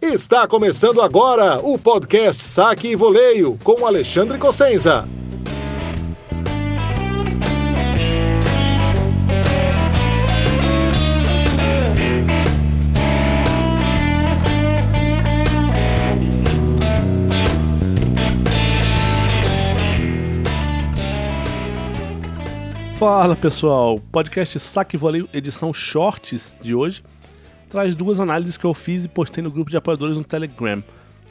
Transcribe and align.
Está 0.00 0.46
começando 0.46 1.02
agora 1.02 1.58
o 1.58 1.76
podcast 1.76 2.44
Saque 2.44 2.86
e 2.86 2.94
Voleio 2.94 3.58
com 3.64 3.84
Alexandre 3.84 4.38
Cossenza. 4.38 5.04
Fala 22.96 23.34
pessoal, 23.34 23.98
podcast 24.12 24.60
Saque 24.60 24.94
e 24.94 24.98
Voleio 24.98 25.28
edição 25.32 25.74
Shorts 25.74 26.54
de 26.62 26.72
hoje 26.72 27.02
traz 27.68 27.94
duas 27.94 28.18
análises 28.20 28.56
que 28.56 28.64
eu 28.64 28.74
fiz 28.74 29.04
e 29.04 29.08
postei 29.08 29.42
no 29.42 29.50
grupo 29.50 29.70
de 29.70 29.76
apoiadores 29.76 30.16
no 30.16 30.24
Telegram. 30.24 30.82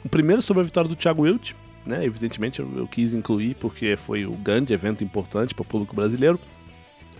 O 0.04 0.08
primeiro 0.08 0.40
sobre 0.40 0.62
a 0.62 0.64
vitória 0.64 0.88
do 0.88 0.96
Thiago 0.96 1.22
Wilt, 1.22 1.52
né? 1.84 2.04
Evidentemente 2.04 2.60
eu, 2.60 2.70
eu 2.76 2.86
quis 2.86 3.14
incluir 3.14 3.54
porque 3.54 3.96
foi 3.96 4.24
o 4.24 4.32
grande 4.32 4.72
evento 4.72 5.02
importante 5.02 5.54
para 5.54 5.62
o 5.62 5.66
público 5.66 5.96
brasileiro. 5.96 6.38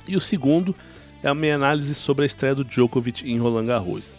E 0.07 0.17
o 0.17 0.21
segundo 0.21 0.75
é 1.23 1.29
a 1.29 1.35
minha 1.35 1.55
análise 1.55 1.95
sobre 1.95 2.23
a 2.23 2.27
estreia 2.27 2.55
do 2.55 2.65
Djokovic 2.65 3.29
em 3.29 3.39
Roland 3.39 3.67
Garros. 3.67 4.17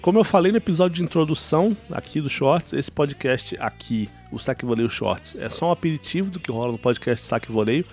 Como 0.00 0.18
eu 0.18 0.24
falei 0.24 0.52
no 0.52 0.58
episódio 0.58 0.96
de 0.96 1.02
introdução 1.02 1.76
aqui 1.90 2.20
do 2.20 2.28
Shorts, 2.28 2.72
esse 2.72 2.90
podcast 2.90 3.56
aqui, 3.58 4.08
o 4.30 4.38
Saque 4.38 4.64
Voleio 4.64 4.88
Shorts, 4.88 5.34
é 5.38 5.48
só 5.48 5.68
um 5.68 5.72
aperitivo 5.72 6.30
do 6.30 6.38
que 6.38 6.52
rola 6.52 6.72
no 6.72 6.78
podcast 6.78 7.26
Saque 7.26 7.50
Voleio, 7.50 7.84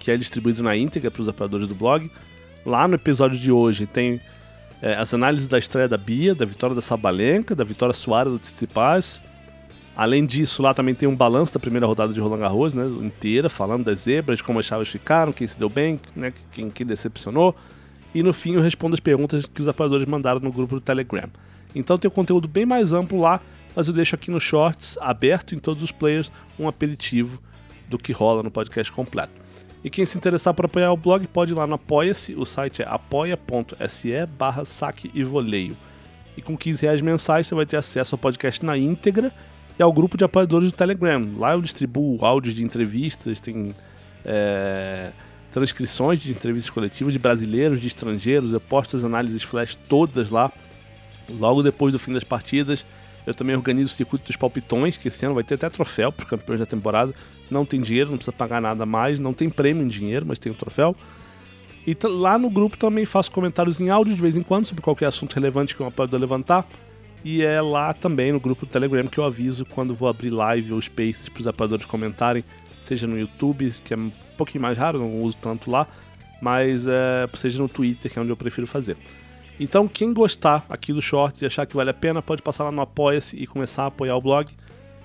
que 0.00 0.10
é 0.10 0.16
distribuído 0.16 0.62
na 0.62 0.76
íntegra 0.76 1.10
para 1.10 1.22
os 1.22 1.28
apoiadores 1.28 1.68
do 1.68 1.74
blog. 1.74 2.10
Lá 2.66 2.88
no 2.88 2.96
episódio 2.96 3.38
de 3.38 3.52
hoje 3.52 3.86
tem 3.86 4.20
é, 4.82 4.94
as 4.96 5.14
análises 5.14 5.46
da 5.46 5.58
estreia 5.58 5.88
da 5.88 5.96
Bia, 5.96 6.34
da 6.34 6.44
vitória 6.44 6.74
da 6.74 6.82
Sabalenka, 6.82 7.54
da 7.54 7.62
vitória 7.62 7.94
Soares 7.94 8.32
do 8.32 8.38
Tsitsipas. 8.40 9.20
Além 9.96 10.26
disso, 10.26 10.60
lá 10.60 10.74
também 10.74 10.94
tem 10.94 11.08
um 11.08 11.14
balanço 11.14 11.54
da 11.54 11.60
primeira 11.60 11.86
rodada 11.86 12.12
de 12.12 12.20
Roland 12.20 12.40
Garros, 12.40 12.74
né, 12.74 12.84
inteira, 13.00 13.48
falando 13.48 13.84
das 13.84 14.00
zebras, 14.00 14.40
como 14.40 14.58
as 14.58 14.66
chaves 14.66 14.88
ficaram, 14.88 15.32
quem 15.32 15.46
se 15.46 15.56
deu 15.56 15.68
bem, 15.68 16.00
né, 16.16 16.32
quem, 16.50 16.68
quem 16.68 16.84
decepcionou. 16.84 17.54
E 18.12 18.22
no 18.22 18.32
fim 18.32 18.54
eu 18.54 18.60
respondo 18.60 18.94
as 18.94 19.00
perguntas 19.00 19.46
que 19.46 19.60
os 19.60 19.68
apoiadores 19.68 20.06
mandaram 20.06 20.40
no 20.40 20.50
grupo 20.50 20.74
do 20.74 20.80
Telegram. 20.80 21.28
Então 21.74 21.96
tem 21.96 22.10
um 22.10 22.14
conteúdo 22.14 22.48
bem 22.48 22.66
mais 22.66 22.92
amplo 22.92 23.20
lá, 23.20 23.40
mas 23.76 23.86
eu 23.86 23.94
deixo 23.94 24.14
aqui 24.14 24.30
no 24.30 24.40
Shorts, 24.40 24.98
aberto 25.00 25.54
em 25.54 25.58
todos 25.58 25.82
os 25.82 25.92
players, 25.92 26.32
um 26.58 26.66
aperitivo 26.66 27.40
do 27.88 27.98
que 27.98 28.12
rola 28.12 28.42
no 28.42 28.50
podcast 28.50 28.90
completo. 28.90 29.41
E 29.84 29.90
quem 29.90 30.06
se 30.06 30.16
interessar 30.16 30.54
por 30.54 30.66
apoiar 30.66 30.92
o 30.92 30.96
blog 30.96 31.26
pode 31.26 31.52
ir 31.52 31.54
lá 31.54 31.66
no 31.66 31.74
Apoia-se, 31.74 32.34
o 32.34 32.44
site 32.44 32.82
é 32.82 32.86
apoia.se 32.88 34.26
barra 34.26 34.64
saque 34.64 35.10
e 35.12 35.24
voleio. 35.24 35.76
E 36.36 36.42
com 36.42 36.56
15 36.56 36.82
reais 36.82 37.00
mensais 37.00 37.46
você 37.46 37.54
vai 37.54 37.66
ter 37.66 37.76
acesso 37.76 38.14
ao 38.14 38.18
podcast 38.18 38.64
na 38.64 38.76
íntegra 38.76 39.32
e 39.78 39.82
ao 39.82 39.92
grupo 39.92 40.16
de 40.16 40.24
apoiadores 40.24 40.70
do 40.70 40.76
Telegram. 40.76 41.28
Lá 41.36 41.52
eu 41.52 41.60
distribuo 41.60 42.24
áudios 42.24 42.54
de 42.54 42.62
entrevistas, 42.62 43.40
tem 43.40 43.74
é, 44.24 45.10
transcrições 45.52 46.20
de 46.20 46.30
entrevistas 46.30 46.70
coletivas 46.70 47.12
de 47.12 47.18
brasileiros, 47.18 47.80
de 47.80 47.88
estrangeiros, 47.88 48.52
eu 48.52 48.60
posto 48.60 48.96
as 48.96 49.04
análises 49.04 49.42
flash 49.42 49.76
todas 49.88 50.30
lá. 50.30 50.50
Logo 51.28 51.62
depois 51.62 51.92
do 51.92 51.98
fim 51.98 52.12
das 52.12 52.24
partidas, 52.24 52.84
eu 53.26 53.34
também 53.34 53.54
organizo 53.54 53.92
o 53.92 53.96
circuito 53.96 54.26
dos 54.26 54.36
palpitões, 54.36 54.96
que 54.96 55.08
esse 55.08 55.24
ano 55.24 55.34
vai 55.34 55.44
ter 55.44 55.54
até 55.54 55.68
troféu 55.70 56.10
para 56.10 56.26
campeões 56.26 56.60
da 56.60 56.66
temporada 56.66 57.14
não 57.52 57.64
tem 57.64 57.80
dinheiro, 57.80 58.10
não 58.10 58.16
precisa 58.16 58.32
pagar 58.32 58.60
nada 58.60 58.86
mais, 58.86 59.18
não 59.18 59.34
tem 59.34 59.48
prêmio 59.48 59.84
em 59.84 59.88
dinheiro, 59.88 60.24
mas 60.26 60.38
tem 60.38 60.50
um 60.50 60.54
troféu. 60.54 60.96
E 61.86 61.96
lá 62.04 62.38
no 62.38 62.48
grupo 62.48 62.76
também 62.76 63.04
faço 63.04 63.30
comentários 63.30 63.78
em 63.78 63.90
áudio 63.90 64.14
de 64.14 64.20
vez 64.20 64.36
em 64.36 64.42
quando 64.42 64.66
sobre 64.66 64.82
qualquer 64.82 65.06
assunto 65.06 65.34
relevante 65.34 65.76
que 65.76 65.82
um 65.82 65.86
apoiador 65.86 66.18
levantar. 66.18 66.66
E 67.24 67.42
é 67.42 67.60
lá 67.60 67.92
também 67.92 68.32
no 68.32 68.40
grupo 68.40 68.66
do 68.66 68.70
Telegram 68.70 69.06
que 69.06 69.18
eu 69.18 69.24
aviso 69.24 69.64
quando 69.64 69.94
vou 69.94 70.08
abrir 70.08 70.30
live 70.30 70.72
ou 70.72 70.80
spaces 70.80 71.28
para 71.28 71.40
os 71.40 71.46
apoiadores 71.46 71.84
comentarem, 71.84 72.42
seja 72.82 73.06
no 73.06 73.18
YouTube, 73.18 73.72
que 73.84 73.94
é 73.94 73.96
um 73.96 74.10
pouquinho 74.36 74.62
mais 74.62 74.76
raro, 74.76 74.98
não 74.98 75.22
uso 75.22 75.36
tanto 75.40 75.70
lá, 75.70 75.86
mas 76.40 76.86
é, 76.86 77.28
seja 77.34 77.62
no 77.62 77.68
Twitter, 77.68 78.10
que 78.10 78.18
é 78.18 78.22
onde 78.22 78.30
eu 78.30 78.36
prefiro 78.36 78.66
fazer. 78.66 78.96
Então, 79.62 79.86
quem 79.86 80.12
gostar 80.12 80.66
aqui 80.68 80.92
do 80.92 81.00
short 81.00 81.40
e 81.40 81.46
achar 81.46 81.64
que 81.66 81.76
vale 81.76 81.88
a 81.88 81.94
pena, 81.94 82.20
pode 82.20 82.42
passar 82.42 82.64
lá 82.64 82.72
no 82.72 82.82
Apoia-se 82.82 83.36
e 83.36 83.46
começar 83.46 83.84
a 83.84 83.86
apoiar 83.86 84.16
o 84.16 84.20
blog. 84.20 84.50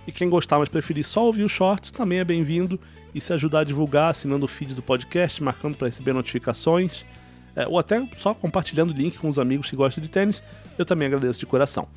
E 0.08 0.12
quem 0.12 0.28
gostar, 0.28 0.58
mas 0.58 0.68
preferir 0.68 1.04
só 1.04 1.24
ouvir 1.28 1.44
os 1.44 1.52
shorts, 1.52 1.92
também 1.92 2.18
é 2.18 2.24
bem-vindo. 2.24 2.80
E 3.14 3.22
se 3.22 3.32
ajudar 3.34 3.60
a 3.60 3.64
divulgar, 3.64 4.10
assinando 4.10 4.46
o 4.46 4.48
feed 4.48 4.74
do 4.74 4.82
podcast, 4.82 5.44
marcando 5.44 5.78
para 5.78 5.88
receber 5.88 6.12
notificações, 6.12 7.06
é, 7.56 7.68
ou 7.68 7.78
até 7.78 8.04
só 8.16 8.34
compartilhando 8.34 8.90
o 8.90 8.98
link 8.98 9.20
com 9.20 9.30
os 9.30 9.38
amigos 9.38 9.70
que 9.70 9.76
gostam 9.76 10.04
de 10.04 10.10
tênis, 10.10 10.42
eu 10.76 10.84
também 10.84 11.08
agradeço 11.08 11.40
de 11.40 11.46
coração. 11.46 11.88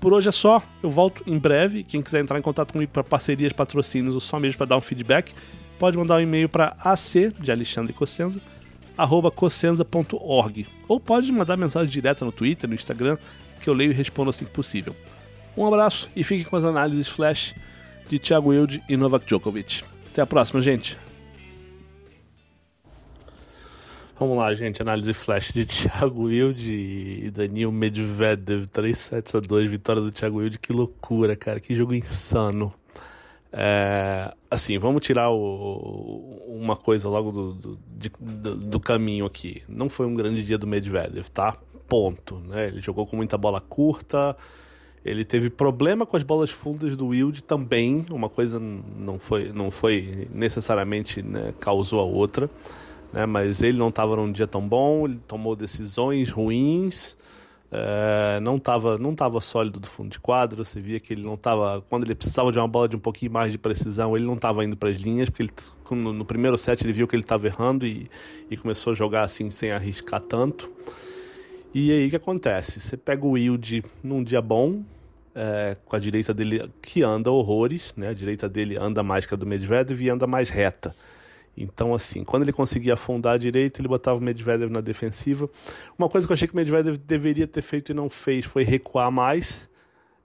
Por 0.00 0.12
hoje 0.12 0.28
é 0.28 0.32
só, 0.32 0.62
eu 0.80 0.90
volto 0.90 1.24
em 1.26 1.36
breve. 1.36 1.82
Quem 1.82 2.00
quiser 2.00 2.20
entrar 2.20 2.38
em 2.38 2.42
contato 2.42 2.74
comigo 2.74 2.92
para 2.92 3.02
parcerias, 3.02 3.52
patrocínios 3.52 4.14
ou 4.14 4.20
só 4.20 4.38
mesmo 4.38 4.56
para 4.56 4.66
dar 4.66 4.76
um 4.76 4.80
feedback, 4.80 5.34
pode 5.80 5.98
mandar 5.98 6.14
um 6.14 6.20
e-mail 6.20 6.48
para 6.48 6.76
ac, 6.78 7.32
de 7.40 7.50
Alexandre 7.50 7.92
Cossenza, 7.92 8.40
arroba 8.98 9.30
cossenza.org. 9.30 10.66
Ou 10.88 10.98
pode 10.98 11.30
mandar 11.30 11.56
mensagem 11.56 11.88
direta 11.88 12.24
no 12.24 12.32
Twitter, 12.32 12.68
no 12.68 12.74
Instagram, 12.74 13.16
que 13.62 13.70
eu 13.70 13.74
leio 13.74 13.92
e 13.92 13.94
respondo 13.94 14.30
assim 14.30 14.44
que 14.44 14.50
possível. 14.50 14.94
Um 15.56 15.66
abraço 15.66 16.10
e 16.14 16.24
fique 16.24 16.44
com 16.44 16.56
as 16.56 16.64
análises 16.64 17.08
flash 17.08 17.54
de 18.10 18.18
Thiago 18.18 18.50
Wilde 18.50 18.82
e 18.88 18.96
Novak 18.96 19.24
Djokovic. 19.26 19.84
Até 20.10 20.22
a 20.22 20.26
próxima, 20.26 20.60
gente. 20.60 20.98
Vamos 24.18 24.36
lá, 24.36 24.52
gente. 24.52 24.82
Análise 24.82 25.14
flash 25.14 25.52
de 25.52 25.64
Thiago 25.64 26.24
Wilde 26.24 26.72
e 26.72 27.30
Daniel 27.30 27.70
Medvedev. 27.70 28.66
3 28.66 28.98
sets 28.98 29.34
a 29.34 29.40
2, 29.40 29.70
vitória 29.70 30.02
do 30.02 30.10
Thiago 30.10 30.38
Wilde. 30.38 30.58
Que 30.58 30.72
loucura, 30.72 31.36
cara. 31.36 31.60
Que 31.60 31.72
jogo 31.74 31.94
insano. 31.94 32.72
É, 33.52 34.34
assim, 34.50 34.76
vamos 34.76 35.02
tirar 35.02 35.30
o, 35.30 36.42
uma 36.46 36.76
coisa 36.76 37.08
logo 37.08 37.32
do, 37.32 37.52
do, 37.54 37.78
de, 37.96 38.10
do, 38.20 38.56
do, 38.56 38.80
caminho 38.80 39.24
aqui. 39.24 39.62
Não 39.68 39.88
foi 39.88 40.06
um 40.06 40.14
grande 40.14 40.44
dia 40.44 40.58
do 40.58 40.66
Medvedev, 40.66 41.28
tá? 41.30 41.56
Ponto. 41.88 42.36
Né? 42.46 42.68
Ele 42.68 42.80
jogou 42.80 43.06
com 43.06 43.16
muita 43.16 43.38
bola 43.38 43.60
curta. 43.60 44.36
Ele 45.04 45.24
teve 45.24 45.48
problema 45.48 46.04
com 46.04 46.16
as 46.16 46.22
bolas 46.22 46.50
fundas 46.50 46.96
do 46.96 47.08
Wild 47.08 47.42
também, 47.42 48.04
uma 48.10 48.28
coisa 48.28 48.58
não 48.60 49.18
foi, 49.18 49.50
não 49.52 49.70
foi 49.70 50.28
necessariamente 50.34 51.22
né, 51.22 51.54
causou 51.60 52.00
a 52.00 52.02
outra, 52.02 52.50
né, 53.12 53.24
mas 53.24 53.62
ele 53.62 53.78
não 53.78 53.88
estava 53.88 54.16
num 54.16 54.30
dia 54.30 54.46
tão 54.46 54.68
bom, 54.68 55.06
ele 55.06 55.20
tomou 55.26 55.54
decisões 55.54 56.30
ruins, 56.30 57.16
é, 57.70 58.40
não 58.40 58.56
estava 58.56 58.96
não 58.96 59.14
tava 59.14 59.40
sólido 59.40 59.78
do 59.78 59.86
fundo 59.86 60.10
de 60.10 60.18
quadro, 60.18 60.64
você 60.64 60.80
via 60.80 60.98
que 60.98 61.12
ele 61.12 61.22
não 61.22 61.34
estava, 61.34 61.82
quando 61.82 62.04
ele 62.04 62.14
precisava 62.14 62.50
de 62.50 62.58
uma 62.58 62.68
bola 62.68 62.88
de 62.88 62.96
um 62.96 63.00
pouquinho 63.00 63.30
mais 63.30 63.52
de 63.52 63.58
precisão, 63.58 64.16
ele 64.16 64.24
não 64.24 64.34
estava 64.34 64.64
indo 64.64 64.76
para 64.76 64.88
as 64.88 64.96
linhas, 64.96 65.28
porque 65.28 65.42
ele, 65.42 65.52
no, 65.90 66.12
no, 66.12 66.24
primeiro 66.24 66.56
set 66.56 66.82
ele 66.82 66.92
viu 66.92 67.06
que 67.06 67.14
ele 67.14 67.22
estava 67.22 67.46
errando 67.46 67.86
e, 67.86 68.10
e 68.50 68.56
começou 68.56 68.92
a 68.92 68.96
jogar 68.96 69.22
assim 69.22 69.50
sem 69.50 69.70
arriscar 69.70 70.20
tanto. 70.20 70.70
E 71.74 71.92
aí 71.92 72.06
o 72.06 72.10
que 72.10 72.16
acontece? 72.16 72.80
Você 72.80 72.96
pega 72.96 73.26
o 73.26 73.32
Wild 73.32 73.84
num 74.02 74.24
dia 74.24 74.40
bom, 74.40 74.82
é, 75.34 75.76
com 75.84 75.94
a 75.94 75.98
direita 75.98 76.32
dele 76.32 76.70
que 76.80 77.02
anda 77.02 77.30
horrores, 77.30 77.92
né? 77.96 78.08
A 78.08 78.14
direita 78.14 78.48
dele 78.48 78.76
anda 78.76 79.02
mais 79.02 79.26
que 79.26 79.34
a 79.34 79.36
do 79.36 79.46
Medvedev 79.46 80.00
e 80.00 80.08
anda 80.08 80.26
mais 80.26 80.48
reta. 80.48 80.94
Então, 81.62 81.94
assim, 81.94 82.24
quando 82.24 82.42
ele 82.42 82.52
conseguia 82.52 82.94
afundar 82.94 83.34
a 83.34 83.38
direita, 83.38 83.80
ele 83.80 83.88
botava 83.88 84.18
o 84.18 84.22
Medvedev 84.22 84.70
na 84.70 84.80
defensiva. 84.80 85.48
Uma 85.98 86.08
coisa 86.08 86.26
que 86.26 86.32
eu 86.32 86.34
achei 86.34 86.46
que 86.46 86.54
o 86.54 86.56
Medvedev 86.56 86.96
deveria 86.96 87.46
ter 87.46 87.62
feito 87.62 87.92
e 87.92 87.94
não 87.94 88.08
fez 88.08 88.44
foi 88.44 88.62
recuar 88.62 89.10
mais 89.10 89.68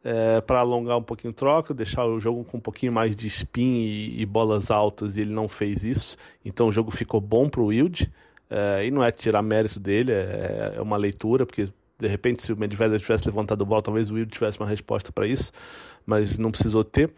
é, 0.03 0.41
para 0.41 0.59
alongar 0.59 0.97
um 0.97 1.03
pouquinho 1.03 1.33
troca, 1.33 1.73
deixar 1.73 2.05
o 2.05 2.19
jogo 2.19 2.43
com 2.43 2.57
um 2.57 2.61
pouquinho 2.61 2.91
mais 2.91 3.15
de 3.15 3.27
spin 3.27 3.75
e, 3.75 4.21
e 4.21 4.25
bolas 4.25 4.69
altas, 4.69 5.15
e 5.15 5.21
ele 5.21 5.33
não 5.33 5.47
fez 5.47 5.83
isso. 5.83 6.17
Então 6.43 6.67
o 6.67 6.71
jogo 6.71 6.91
ficou 6.91 7.21
bom 7.21 7.49
para 7.49 7.61
o 7.61 7.67
Wild. 7.67 8.11
É, 8.49 8.85
e 8.85 8.91
não 8.91 9.03
é 9.03 9.09
tirar 9.09 9.41
mérito 9.41 9.79
dele, 9.79 10.11
é, 10.11 10.73
é 10.75 10.81
uma 10.81 10.97
leitura, 10.97 11.45
porque 11.45 11.69
de 11.97 12.07
repente 12.07 12.43
se 12.43 12.53
o 12.53 12.57
Medvedev 12.57 13.01
tivesse 13.01 13.25
levantado 13.25 13.63
a 13.63 13.65
bola, 13.65 13.81
talvez 13.81 14.11
o 14.11 14.15
Wild 14.15 14.31
tivesse 14.31 14.59
uma 14.59 14.67
resposta 14.67 15.11
para 15.11 15.25
isso, 15.25 15.51
mas 16.05 16.37
não 16.37 16.51
precisou 16.51 16.83
ter. 16.83 17.11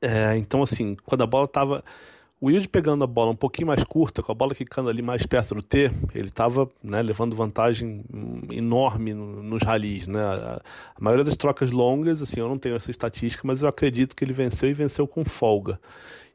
É, 0.00 0.36
então, 0.36 0.62
assim, 0.62 0.96
quando 1.04 1.22
a 1.22 1.26
bola 1.26 1.46
estava. 1.46 1.82
O 2.44 2.48
Wild 2.48 2.68
pegando 2.68 3.02
a 3.04 3.06
bola 3.06 3.30
um 3.30 3.34
pouquinho 3.34 3.68
mais 3.68 3.82
curta, 3.84 4.22
com 4.22 4.30
a 4.30 4.34
bola 4.34 4.54
ficando 4.54 4.90
ali 4.90 5.00
mais 5.00 5.24
perto 5.24 5.54
do 5.54 5.62
T, 5.62 5.90
ele 6.14 6.28
estava 6.28 6.70
né, 6.82 7.00
levando 7.00 7.34
vantagem 7.34 8.04
enorme 8.50 9.14
nos 9.14 9.62
ralis. 9.62 10.06
Né? 10.06 10.22
A, 10.22 10.60
maioria 11.00 11.24
das 11.24 11.38
trocas 11.38 11.70
longas, 11.70 12.20
assim, 12.20 12.40
eu 12.40 12.46
não 12.46 12.58
tenho 12.58 12.76
essa 12.76 12.90
estatística, 12.90 13.46
mas 13.46 13.62
eu 13.62 13.68
acredito 13.70 14.14
que 14.14 14.22
ele 14.22 14.34
venceu 14.34 14.68
e 14.68 14.74
venceu 14.74 15.08
com 15.08 15.24
folga. 15.24 15.80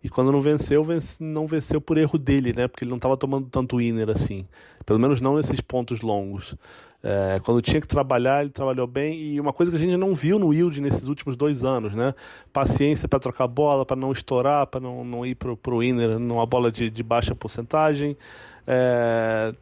E 0.04 0.08
quando 0.08 0.32
não 0.32 0.42
venceu, 0.42 0.82
vence, 0.84 1.22
não 1.22 1.46
venceu 1.46 1.82
por 1.82 1.98
erro 1.98 2.18
dele, 2.18 2.54
né? 2.54 2.68
Porque 2.68 2.86
ele 2.86 2.90
não 2.90 2.98
estava 2.98 3.18
tomando 3.18 3.48
tanto 3.50 3.78
winner 3.78 4.10
assim. 4.10 4.46
Pelo 4.86 4.98
menos 4.98 5.20
não 5.20 5.36
nesses 5.36 5.60
pontos 5.60 6.02
longos. 6.02 6.56
É, 7.04 7.40
quando 7.44 7.62
tinha 7.62 7.82
que 7.82 7.88
trabalhar, 7.88 8.42
ele 8.42 8.50
trabalhou 8.50 8.88
bem. 8.88 9.20
E 9.20 9.40
uma 9.42 9.52
coisa 9.52 9.70
que 9.72 9.78
a 9.78 9.80
gente 9.80 9.98
não 9.98 10.16
viu 10.16 10.40
no 10.40 10.48
Wild 10.48 10.80
nesses 10.80 11.08
últimos 11.08 11.36
dois 11.36 11.66
anos, 11.66 11.96
né? 11.96 12.14
Paciência 12.52 13.10
para 13.10 13.20
trocar 13.20 13.48
bola, 13.48 13.86
para 13.86 13.98
não 13.98 14.12
estourar, 14.12 14.68
para 14.68 14.80
não, 14.80 15.04
não 15.04 15.26
ir 15.26 15.36
pro, 15.36 15.58
pro 15.58 15.80
winner 15.80 16.18
numa 16.18 16.46
bola 16.46 16.72
de, 16.72 16.90
de 16.90 17.04
baixa 17.04 17.36
porcentagem. 17.36 18.18
É, 18.66 19.54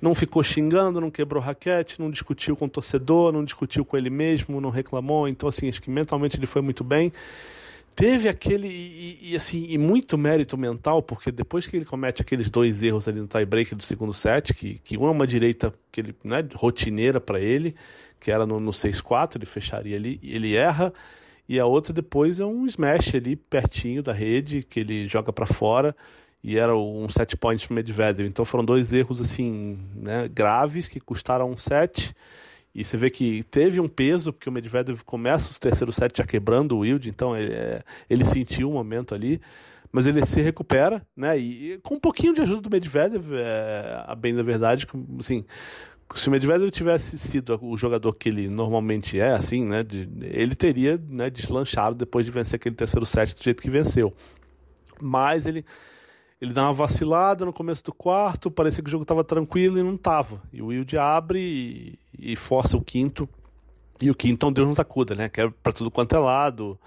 não 0.00 0.12
ficou 0.12 0.42
xingando, 0.42 1.00
não 1.00 1.10
quebrou 1.10 1.40
raquete, 1.40 2.00
não 2.00 2.10
discutiu 2.10 2.56
com 2.56 2.64
o 2.64 2.68
torcedor, 2.68 3.32
não 3.32 3.44
discutiu 3.44 3.84
com 3.84 3.96
ele 3.96 4.10
mesmo, 4.10 4.60
não 4.60 4.70
reclamou. 4.70 5.28
Então, 5.28 5.48
assim, 5.48 5.68
acho 5.68 5.80
que 5.80 5.90
mentalmente 5.90 6.36
ele 6.36 6.46
foi 6.46 6.62
muito 6.62 6.82
bem 6.82 7.12
teve 7.94 8.28
aquele 8.28 8.68
e, 8.68 9.32
e, 9.32 9.36
assim 9.36 9.66
e 9.68 9.78
muito 9.78 10.18
mérito 10.18 10.56
mental 10.56 11.02
porque 11.02 11.30
depois 11.30 11.66
que 11.66 11.76
ele 11.76 11.84
comete 11.84 12.22
aqueles 12.22 12.50
dois 12.50 12.82
erros 12.82 13.06
ali 13.06 13.20
no 13.20 13.26
tie 13.26 13.44
break 13.44 13.74
do 13.74 13.82
segundo 13.82 14.12
set 14.12 14.52
que, 14.52 14.78
que 14.78 14.98
um 14.98 15.06
é 15.06 15.10
uma 15.10 15.26
direita 15.26 15.72
que 15.92 16.00
ele 16.00 16.16
né, 16.24 16.44
rotineira 16.54 17.20
para 17.20 17.40
ele 17.40 17.74
que 18.18 18.30
era 18.30 18.46
no, 18.46 18.58
no 18.58 18.70
6-4 18.70 19.36
ele 19.36 19.46
fecharia 19.46 19.96
ali 19.96 20.18
ele 20.22 20.54
erra 20.54 20.92
e 21.48 21.60
a 21.60 21.66
outra 21.66 21.92
depois 21.92 22.40
é 22.40 22.44
um 22.44 22.66
smash 22.66 23.14
ali 23.14 23.36
pertinho 23.36 24.02
da 24.02 24.12
rede 24.12 24.62
que 24.62 24.80
ele 24.80 25.06
joga 25.06 25.32
para 25.32 25.46
fora 25.46 25.94
e 26.44 26.58
era 26.58 26.76
um 26.76 27.08
set 27.08 27.36
point 27.38 27.66
para 27.66 27.74
Medvedev. 27.74 28.28
Então 28.28 28.44
foram 28.44 28.62
dois 28.62 28.92
erros 28.92 29.18
assim 29.18 29.78
né, 29.94 30.28
graves 30.28 30.86
que 30.86 31.00
custaram 31.00 31.50
um 31.50 31.56
set 31.56 32.14
e 32.74 32.82
você 32.82 32.96
vê 32.96 33.08
que 33.08 33.44
teve 33.44 33.78
um 33.78 33.88
peso, 33.88 34.32
porque 34.32 34.48
o 34.48 34.52
Medvedev 34.52 35.02
começa 35.04 35.52
o 35.52 35.60
terceiro 35.60 35.92
set 35.92 36.16
já 36.16 36.24
quebrando 36.24 36.72
o 36.72 36.80
Wild, 36.80 37.08
então 37.08 37.36
ele, 37.36 37.52
é, 37.52 37.82
ele 38.10 38.24
sentiu 38.24 38.68
um 38.68 38.72
momento 38.72 39.14
ali, 39.14 39.40
mas 39.92 40.08
ele 40.08 40.26
se 40.26 40.40
recupera, 40.40 41.06
né? 41.16 41.38
E, 41.38 41.78
com 41.84 41.94
um 41.94 42.00
pouquinho 42.00 42.34
de 42.34 42.40
ajuda 42.40 42.62
do 42.62 42.70
Medvedev, 42.70 43.32
é, 43.32 44.04
a 44.06 44.14
bem 44.16 44.34
da 44.34 44.42
verdade, 44.42 44.88
assim, 45.20 45.44
se 46.16 46.28
o 46.28 46.32
Medvedev 46.32 46.68
tivesse 46.70 47.16
sido 47.16 47.56
o 47.62 47.76
jogador 47.76 48.12
que 48.12 48.28
ele 48.28 48.48
normalmente 48.48 49.20
é, 49.20 49.32
assim, 49.32 49.64
né? 49.64 49.84
De, 49.84 50.08
ele 50.22 50.56
teria 50.56 51.00
né, 51.08 51.30
deslanchado 51.30 51.94
depois 51.94 52.24
de 52.24 52.32
vencer 52.32 52.56
aquele 52.56 52.74
terceiro 52.74 53.06
set 53.06 53.36
do 53.36 53.42
jeito 53.42 53.62
que 53.62 53.70
venceu. 53.70 54.12
Mas 55.00 55.46
ele 55.46 55.64
ele 56.40 56.52
dá 56.52 56.64
uma 56.64 56.72
vacilada 56.72 57.44
no 57.44 57.52
começo 57.52 57.82
do 57.84 57.94
quarto, 57.94 58.50
parecia 58.50 58.82
que 58.82 58.88
o 58.88 58.90
jogo 58.90 59.02
estava 59.02 59.24
tranquilo 59.24 59.78
e 59.78 59.82
não 59.82 59.94
estava. 59.94 60.42
E 60.52 60.60
o 60.60 60.66
Wilde 60.66 60.98
abre 60.98 61.38
e, 61.40 61.98
e, 62.32 62.36
força 62.36 62.76
o 62.76 62.82
quinto. 62.82 63.28
E 64.00 64.10
o 64.10 64.14
quinto, 64.14 64.34
então 64.34 64.52
Deus 64.52 64.66
nos 64.66 64.80
acuda, 64.80 65.14
né? 65.14 65.28
Quebra 65.28 65.54
para 65.62 65.72
tudo 65.72 65.90
quanto 65.90 66.14
é 66.16 66.18
lado. 66.18 66.78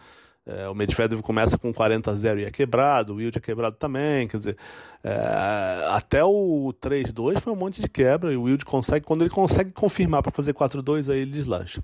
É, 0.45 0.67
o 0.69 0.73
Medvedev 0.73 1.21
começa 1.21 1.57
com 1.57 1.73
40 1.73 2.09
a 2.09 2.15
0 2.15 2.39
e 2.39 2.45
é 2.45 2.51
quebrado, 2.51 3.13
o 3.13 3.15
Wilde 3.17 3.37
é 3.37 3.41
quebrado 3.41 3.75
também, 3.75 4.29
quer 4.29 4.37
dizer, 4.37 4.57
é, 5.03 5.89
até 5.89 6.23
o 6.23 6.73
3-2 6.81 7.41
foi 7.41 7.51
um 7.51 7.55
monte 7.57 7.81
de 7.81 7.89
quebra 7.89 8.31
e 8.31 8.37
o 8.37 8.43
Wilde 8.43 8.63
consegue, 8.63 9.05
quando 9.05 9.23
ele 9.23 9.29
consegue 9.29 9.71
confirmar 9.71 10.23
para 10.23 10.31
fazer 10.31 10.53
4-2, 10.53 11.11
aí 11.11 11.19
ele 11.19 11.31
deslancha. 11.31 11.83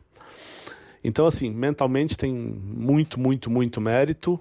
Então, 1.03 1.27
assim, 1.27 1.49
mentalmente 1.49 2.17
tem 2.17 2.33
muito, 2.33 3.19
muito, 3.19 3.51
muito 3.51 3.81
mérito 3.81 4.39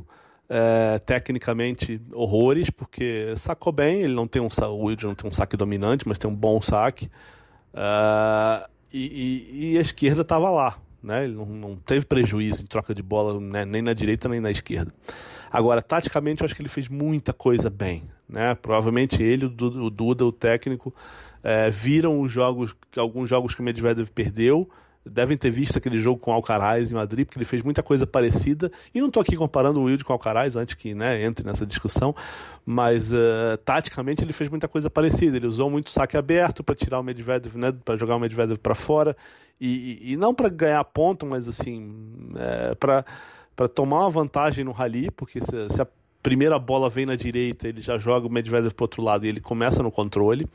é, 0.49 0.99
tecnicamente 1.01 2.01
horrores, 2.13 2.71
porque 2.71 3.35
sacou 3.37 3.73
bem, 3.73 4.03
ele 4.03 4.15
não 4.15 4.29
tem 4.29 4.41
um 4.41 4.47
o 4.47 4.89
não 4.89 5.15
tem 5.17 5.29
um 5.29 5.33
saque 5.33 5.57
dominante, 5.57 6.07
mas 6.07 6.19
tem 6.19 6.31
um 6.31 6.35
bom 6.35 6.63
saque. 6.63 7.11
Uh, 7.75 8.71
e, 8.93 9.47
e, 9.53 9.73
e, 9.73 9.79
a 9.79 9.81
esquerda 9.81 10.23
estava 10.23 10.51
lá, 10.51 10.79
né? 11.03 11.25
Ele 11.25 11.35
não, 11.35 11.47
não, 11.47 11.77
teve 11.77 12.07
prejuízo 12.07 12.63
em 12.63 12.67
troca 12.67 12.95
de 12.95 13.03
bola 13.03 13.41
né? 13.41 13.65
nem 13.65 13.83
na 13.83 13.93
direita 13.93 14.29
nem 14.29 14.41
na 14.41 14.51
esquerda. 14.51 14.93
Agora, 15.51 15.83
taticamente, 15.83 16.43
eu 16.43 16.47
acho 16.47 16.55
que 16.55 16.63
ele 16.63 16.69
fez 16.69 16.89
muita 16.89 17.33
coisa 17.33 17.69
bem, 17.69 18.05
né? 18.29 18.55
Provavelmente 18.55 19.23
ele, 19.23 19.47
o 19.47 19.91
Duda, 19.91 20.25
o 20.25 20.33
técnico, 20.33 20.95
é, 21.43 21.71
viram 21.71 22.21
os 22.21 22.31
jogos, 22.31 22.75
alguns 22.97 23.29
jogos 23.29 23.55
que 23.55 23.61
o 23.61 23.65
Medvedev 23.65 24.09
perdeu 24.11 24.71
devem 25.05 25.37
ter 25.37 25.51
visto 25.51 25.77
aquele 25.77 25.99
jogo 25.99 26.21
com 26.21 26.33
Alcaraz 26.33 26.93
em 26.93 26.95
Madrid, 26.95 27.27
porque 27.27 27.39
ele 27.39 27.45
fez 27.45 27.63
muita 27.63 27.83
coisa 27.83 28.07
parecida. 28.07 28.71
E 28.95 29.01
não 29.01 29.09
estou 29.09 29.21
aqui 29.21 29.37
comparando 29.37 29.81
o 29.81 29.85
Wilde 29.85 30.05
com 30.05 30.13
Alcaraz, 30.13 30.57
antes 30.57 30.75
que 30.75 30.95
né, 30.95 31.25
entre 31.25 31.45
nessa 31.45 31.67
discussão, 31.67 32.15
mas 32.65 33.13
uh, 33.13 33.57
taticamente 33.65 34.23
ele 34.23 34.33
fez 34.33 34.49
muita 34.49 34.69
coisa 34.69 34.89
parecida. 34.89 35.37
Ele 35.37 35.47
usou 35.47 35.69
muito 35.71 35.91
saque 35.91 36.17
aberto 36.17 36.63
para 36.63 36.75
tirar 36.75 37.01
o 37.01 37.03
Medvedev, 37.03 37.57
né, 37.57 37.73
para 37.85 37.97
jogar 37.97 38.17
o 38.17 38.21
Medvedev 38.21 38.59
para 38.59 38.75
fora, 38.75 39.17
e, 39.61 40.13
e, 40.13 40.17
não 40.17 40.35
para 40.35 40.49
ganhar 40.49 40.83
ponto, 40.85 41.25
mas 41.25 41.47
assim, 41.47 41.95
é, 42.37 42.75
para 42.75 43.69
tomar 43.69 44.01
uma 44.01 44.11
vantagem 44.11 44.65
no 44.65 44.73
rally, 44.73 45.09
porque 45.13 45.41
se, 45.41 45.69
se 45.69 45.81
a 45.81 45.87
primeira 46.21 46.59
bola 46.59 46.89
vem 46.89 47.07
na 47.07 47.15
direita, 47.15 47.69
ele 47.69 47.81
já 47.81 47.97
joga 47.97 48.27
o 48.27 48.31
Medvedev 48.31 48.73
para 48.73 48.85
outro 48.85 49.03
lado 49.03 49.25
e 49.25 49.29
ele 49.29 49.41
começa 49.41 49.83
no 49.83 49.91
controle. 49.91 50.49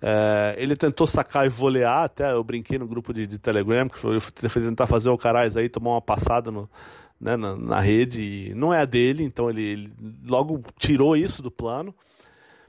É, 0.00 0.54
ele 0.58 0.76
tentou 0.76 1.06
sacar 1.06 1.46
e 1.46 1.48
volear, 1.48 2.04
até 2.04 2.32
eu 2.32 2.44
brinquei 2.44 2.78
no 2.78 2.86
grupo 2.86 3.12
de, 3.12 3.26
de 3.26 3.38
Telegram, 3.38 3.88
que 3.88 3.98
foi, 3.98 4.20
foi 4.20 4.62
tentar 4.62 4.86
fazer 4.86 5.08
o 5.08 5.16
Carais 5.16 5.56
aí, 5.56 5.68
tomar 5.68 5.92
uma 5.92 6.02
passada 6.02 6.50
no, 6.50 6.68
né, 7.20 7.36
na, 7.36 7.56
na, 7.56 7.80
rede, 7.80 8.52
não 8.54 8.72
é 8.72 8.82
a 8.82 8.84
dele, 8.84 9.24
então 9.24 9.48
ele, 9.48 9.62
ele, 9.62 9.92
logo 10.26 10.62
tirou 10.78 11.16
isso 11.16 11.42
do 11.42 11.50
plano. 11.50 11.94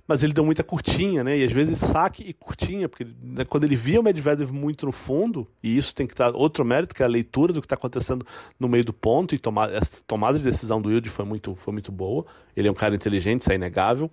Mas 0.07 0.21
ele 0.21 0.33
deu 0.33 0.45
muita 0.45 0.63
curtinha, 0.63 1.23
né? 1.23 1.35
E 1.39 1.43
às 1.43 1.51
vezes 1.51 1.79
saque 1.79 2.23
e 2.23 2.31
curtinha, 2.31 2.87
porque 2.87 3.07
né, 3.23 3.43
quando 3.43 3.63
ele 3.63 3.75
via 3.75 3.99
o 3.99 4.03
Medvedev 4.03 4.51
muito 4.51 4.85
no 4.85 4.91
fundo, 4.91 5.47
e 5.63 5.75
isso 5.75 5.95
tem 5.95 6.05
que 6.05 6.13
dar 6.13 6.35
outro 6.35 6.63
mérito, 6.63 6.93
que 6.93 7.01
é 7.01 7.05
a 7.07 7.09
leitura 7.09 7.51
do 7.51 7.59
que 7.59 7.65
está 7.65 7.73
acontecendo 7.73 8.23
no 8.59 8.69
meio 8.69 8.85
do 8.85 8.93
ponto, 8.93 9.33
e 9.33 9.39
tomar, 9.39 9.73
essa 9.73 10.03
tomada 10.05 10.37
de 10.37 10.43
decisão 10.43 10.79
do 10.79 10.89
Wilde 10.89 11.09
foi 11.09 11.25
muito, 11.25 11.55
foi 11.55 11.73
muito 11.73 11.91
boa. 11.91 12.23
Ele 12.55 12.67
é 12.67 12.71
um 12.71 12.75
cara 12.75 12.93
inteligente, 12.93 13.41
isso 13.41 13.51
é 13.51 13.55
inegável. 13.55 14.11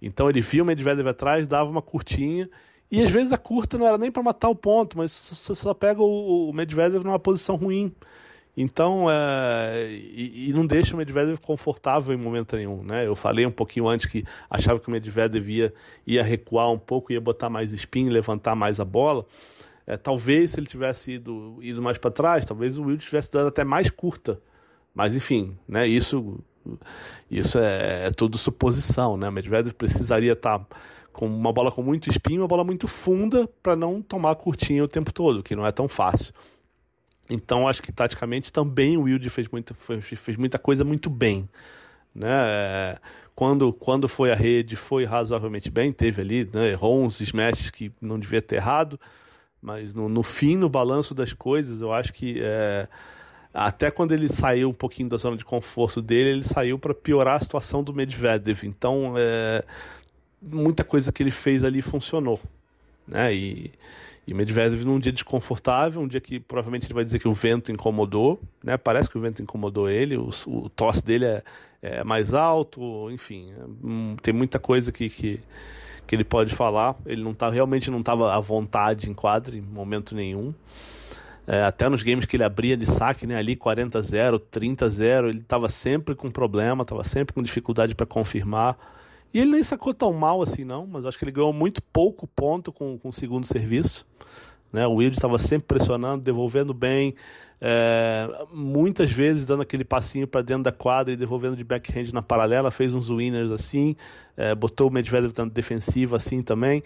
Então 0.00 0.28
ele 0.28 0.40
via 0.40 0.62
o 0.62 0.66
Medvedev 0.66 1.08
atrás, 1.08 1.46
dava 1.46 1.70
uma 1.70 1.82
curtinha, 1.82 2.48
e 2.90 3.02
às 3.02 3.10
vezes 3.10 3.32
a 3.32 3.38
curta 3.38 3.76
não 3.76 3.86
era 3.86 3.98
nem 3.98 4.10
para 4.10 4.22
matar 4.22 4.48
o 4.48 4.54
ponto, 4.54 4.96
mas 4.96 5.12
você 5.12 5.54
só 5.54 5.74
pega 5.74 6.00
o, 6.02 6.50
Medvedev 6.52 7.04
numa 7.04 7.18
posição 7.18 7.56
ruim. 7.56 7.92
Então, 8.56 9.06
é, 9.08 9.88
e, 9.92 10.52
não 10.52 10.66
deixa 10.66 10.94
o 10.94 10.98
Medvedev 10.98 11.38
confortável 11.38 12.12
em 12.12 12.16
momento 12.16 12.56
nenhum. 12.56 12.82
Né? 12.82 13.06
Eu 13.06 13.14
falei 13.14 13.46
um 13.46 13.52
pouquinho 13.52 13.86
antes 13.86 14.06
que 14.06 14.24
achava 14.50 14.80
que 14.80 14.88
o 14.88 14.90
Medvedev 14.90 15.48
ia, 15.48 15.72
ia 16.06 16.24
recuar 16.24 16.70
um 16.72 16.78
pouco, 16.78 17.12
ia 17.12 17.20
botar 17.20 17.48
mais 17.48 17.72
spin, 17.72 18.08
levantar 18.08 18.56
mais 18.56 18.80
a 18.80 18.84
bola. 18.84 19.24
É, 19.86 19.96
talvez 19.96 20.50
se 20.50 20.60
ele 20.60 20.66
tivesse 20.66 21.12
ido, 21.12 21.58
ido 21.60 21.80
mais 21.80 21.98
para 21.98 22.10
trás, 22.10 22.44
talvez 22.44 22.78
o 22.78 22.84
Will 22.84 22.96
tivesse 22.96 23.30
dado 23.30 23.48
até 23.48 23.62
mais 23.62 23.90
curta. 23.90 24.40
Mas 24.92 25.14
enfim, 25.14 25.56
né, 25.68 25.86
isso 25.86 26.42
isso 27.30 27.58
é, 27.58 28.06
é 28.06 28.10
tudo 28.10 28.36
suposição, 28.36 29.16
né? 29.16 29.30
Medvedev 29.30 29.74
precisaria 29.74 30.32
estar 30.32 30.58
tá 30.58 30.66
com 31.12 31.26
uma 31.26 31.52
bola 31.52 31.72
com 31.72 31.82
muito 31.82 32.08
espinho, 32.08 32.42
uma 32.42 32.48
bola 32.48 32.64
muito 32.64 32.86
funda 32.86 33.48
para 33.62 33.74
não 33.74 34.00
tomar 34.00 34.34
curtinha 34.36 34.84
o 34.84 34.88
tempo 34.88 35.12
todo, 35.12 35.42
que 35.42 35.56
não 35.56 35.66
é 35.66 35.72
tão 35.72 35.88
fácil. 35.88 36.32
Então 37.28 37.68
acho 37.68 37.82
que 37.82 37.92
taticamente 37.92 38.52
também 38.52 38.96
o 38.96 39.02
Wilde 39.02 39.28
fez 39.28 39.48
muita, 39.48 39.74
fez 39.74 40.36
muita 40.36 40.58
coisa 40.58 40.84
muito 40.84 41.10
bem. 41.10 41.48
Né? 42.14 42.96
Quando, 43.34 43.72
quando 43.72 44.08
foi 44.08 44.32
a 44.32 44.34
rede, 44.34 44.76
foi 44.76 45.04
razoavelmente 45.04 45.70
bem, 45.70 45.92
teve 45.92 46.22
ali, 46.22 46.48
né? 46.52 46.70
errou 46.70 47.04
uns 47.04 47.20
smashes 47.20 47.70
que 47.70 47.92
não 48.00 48.18
devia 48.18 48.40
ter 48.40 48.56
errado, 48.56 48.98
mas 49.60 49.92
no, 49.92 50.08
no 50.08 50.22
fim, 50.22 50.56
no 50.56 50.68
balanço 50.68 51.14
das 51.14 51.32
coisas, 51.32 51.80
eu 51.80 51.92
acho 51.92 52.12
que 52.12 52.40
é, 52.40 52.88
até 53.52 53.90
quando 53.90 54.12
ele 54.12 54.28
saiu 54.28 54.70
um 54.70 54.74
pouquinho 54.74 55.08
da 55.08 55.16
zona 55.16 55.36
de 55.36 55.44
conforto 55.44 56.02
dele, 56.02 56.30
ele 56.30 56.44
saiu 56.44 56.78
para 56.78 56.94
piorar 56.94 57.36
a 57.36 57.40
situação 57.40 57.82
do 57.82 57.94
Medvedev. 57.94 58.64
Então, 58.64 59.14
é, 59.16 59.64
muita 60.40 60.84
coisa 60.84 61.10
que 61.12 61.22
ele 61.22 61.30
fez 61.30 61.64
ali 61.64 61.82
funcionou. 61.82 62.40
Né? 63.06 63.34
E, 63.34 63.72
e 64.26 64.34
Medvedev 64.34 64.84
num 64.84 65.00
dia 65.00 65.10
desconfortável, 65.10 66.02
um 66.02 66.06
dia 66.06 66.20
que 66.20 66.38
provavelmente 66.38 66.86
ele 66.86 66.94
vai 66.94 67.04
dizer 67.04 67.18
que 67.18 67.26
o 67.26 67.32
vento 67.32 67.72
incomodou, 67.72 68.38
né? 68.62 68.76
Parece 68.76 69.08
que 69.08 69.16
o 69.16 69.20
vento 69.20 69.40
incomodou 69.40 69.88
ele, 69.88 70.18
o, 70.18 70.28
o 70.46 70.68
tosse 70.68 71.02
dele 71.02 71.24
é, 71.24 71.42
é, 71.80 72.04
mais 72.04 72.34
alto, 72.34 73.10
enfim, 73.10 73.50
é, 73.52 73.64
hum, 73.82 74.16
tem 74.20 74.34
muita 74.34 74.58
coisa 74.58 74.92
que, 74.92 75.08
que, 75.08 75.40
que, 76.06 76.14
ele 76.14 76.24
pode 76.24 76.54
falar. 76.54 76.94
Ele 77.06 77.22
não 77.22 77.32
tá, 77.32 77.48
realmente 77.48 77.90
não 77.90 78.00
estava 78.00 78.34
à 78.34 78.38
vontade 78.38 79.08
em 79.08 79.14
quadro 79.14 79.56
em 79.56 79.62
momento 79.62 80.14
nenhum. 80.14 80.52
É, 81.50 81.62
até 81.62 81.88
nos 81.88 82.02
games 82.02 82.26
que 82.26 82.36
ele 82.36 82.44
abria 82.44 82.76
de 82.76 82.84
saque, 82.84 83.26
né, 83.26 83.34
ali 83.34 83.56
40-0, 83.56 84.38
30-0, 84.52 85.28
ele 85.30 85.38
estava 85.38 85.66
sempre 85.66 86.14
com 86.14 86.30
problema, 86.30 86.82
estava 86.82 87.02
sempre 87.02 87.34
com 87.34 87.42
dificuldade 87.42 87.94
para 87.94 88.04
confirmar. 88.04 88.76
E 89.32 89.40
ele 89.40 89.52
nem 89.52 89.62
sacou 89.62 89.94
tão 89.94 90.12
mal 90.12 90.42
assim, 90.42 90.62
não, 90.62 90.86
mas 90.86 91.06
acho 91.06 91.16
que 91.16 91.24
ele 91.24 91.32
ganhou 91.32 91.50
muito 91.54 91.82
pouco 91.82 92.26
ponto 92.26 92.70
com, 92.70 92.98
com 92.98 93.08
o 93.08 93.12
segundo 93.14 93.46
serviço. 93.46 94.06
Né? 94.70 94.86
O 94.86 94.96
Wilde 94.96 95.16
estava 95.16 95.38
sempre 95.38 95.68
pressionando, 95.68 96.22
devolvendo 96.22 96.74
bem, 96.74 97.14
é, 97.62 98.28
muitas 98.52 99.10
vezes 99.10 99.46
dando 99.46 99.62
aquele 99.62 99.84
passinho 99.84 100.28
para 100.28 100.42
dentro 100.42 100.64
da 100.64 100.72
quadra 100.72 101.14
e 101.14 101.16
devolvendo 101.16 101.56
de 101.56 101.64
backhand 101.64 102.12
na 102.12 102.20
paralela, 102.20 102.70
fez 102.70 102.92
uns 102.92 103.08
winners 103.08 103.50
assim, 103.50 103.96
é, 104.36 104.54
botou 104.54 104.88
o 104.88 104.92
Medvedev 104.92 105.32
tanto 105.32 105.54
defensivo 105.54 106.14
assim 106.14 106.42
também. 106.42 106.82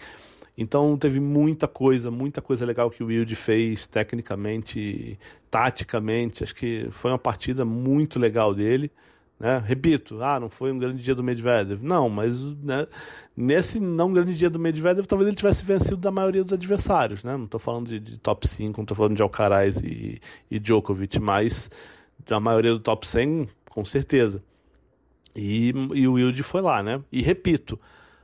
Então 0.57 0.95
teve 0.97 1.19
muita 1.19 1.67
coisa, 1.67 2.11
muita 2.11 2.41
coisa 2.41 2.65
legal 2.65 2.89
que 2.89 3.03
o 3.03 3.07
Wilde 3.07 3.35
fez 3.35 3.87
tecnicamente, 3.87 5.17
taticamente. 5.49 6.43
Acho 6.43 6.55
que 6.55 6.87
foi 6.91 7.11
uma 7.11 7.17
partida 7.17 7.65
muito 7.65 8.19
legal 8.19 8.53
dele. 8.53 8.91
Né? 9.39 9.61
Repito, 9.65 10.23
ah, 10.23 10.39
não 10.39 10.49
foi 10.49 10.71
um 10.71 10.77
grande 10.77 11.03
dia 11.03 11.15
do 11.15 11.23
Medvedev. 11.23 11.81
Não, 11.83 12.07
mas 12.07 12.41
né, 12.41 12.87
nesse 13.35 13.79
não 13.79 14.13
grande 14.13 14.35
dia 14.35 14.49
do 14.49 14.59
Medvedev, 14.59 15.05
talvez 15.05 15.27
ele 15.27 15.35
tivesse 15.35 15.65
vencido 15.65 15.97
da 15.97 16.11
maioria 16.11 16.43
dos 16.43 16.53
adversários. 16.53 17.23
Né? 17.23 17.35
Não 17.35 17.45
estou 17.45 17.59
falando 17.59 17.87
de, 17.87 17.99
de, 17.99 18.19
top 18.19 18.47
5, 18.47 18.77
não 18.77 18.83
estou 18.83 18.95
falando 18.95 19.15
de 19.15 19.23
Alcaraz 19.23 19.81
e, 19.81 20.19
e 20.49 20.59
Djokovic, 20.59 21.19
mas 21.19 21.69
da 22.25 22.39
maioria 22.39 22.71
do 22.71 22.79
top 22.79 23.07
100, 23.07 23.49
com 23.69 23.83
certeza. 23.83 24.41
E, 25.35 25.73
e 25.93 26.07
o 26.07 26.13
Wilde 26.13 26.43
foi 26.43 26.61
lá, 26.61 26.83
né? 26.83 27.01
E 27.11 27.21
repito, 27.21 27.79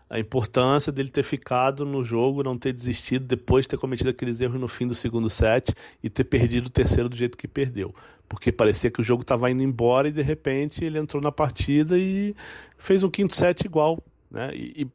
a 0.09 0.19
importância 0.19 0.91
dele 0.91 1.09
ter 1.09 1.23
ficado 1.23 1.85
no 1.85 2.03
jogo, 2.03 2.41
não 2.41 2.57
ter 2.57 2.73
desistido 2.73 3.27
depois 3.27 3.65
de 3.65 3.69
ter 3.69 3.77
cometido 3.77 4.09
aqueles 4.09 4.41
erros 4.41 4.59
no 4.59 4.67
fim 4.67 4.87
do 4.87 4.95
segundo 4.95 5.29
set 5.29 5.71
e 6.03 6.09
ter 6.09 6.23
perdido 6.23 6.67
o 6.67 6.71
terceiro 6.71 7.07
do 7.07 7.15
jeito 7.15 7.37
que 7.37 7.47
perdeu. 7.47 7.93
Porque 8.27 8.51
parecia 8.51 8.89
que 8.89 8.99
o 8.99 9.03
jogo 9.03 9.21
estava 9.21 9.49
indo 9.51 9.61
embora 9.61 10.07
e 10.07 10.11
de 10.11 10.21
repente 10.23 10.83
ele 10.83 10.97
entrou 10.97 11.21
na 11.21 11.31
partida 11.31 11.97
e 11.97 12.35
fez 12.77 13.03
um 13.03 13.09
quinto 13.09 13.35
set 13.35 13.65
igual. 13.65 13.99
Né? 14.31 14.51
E, 14.55 14.83
e, 14.83 14.87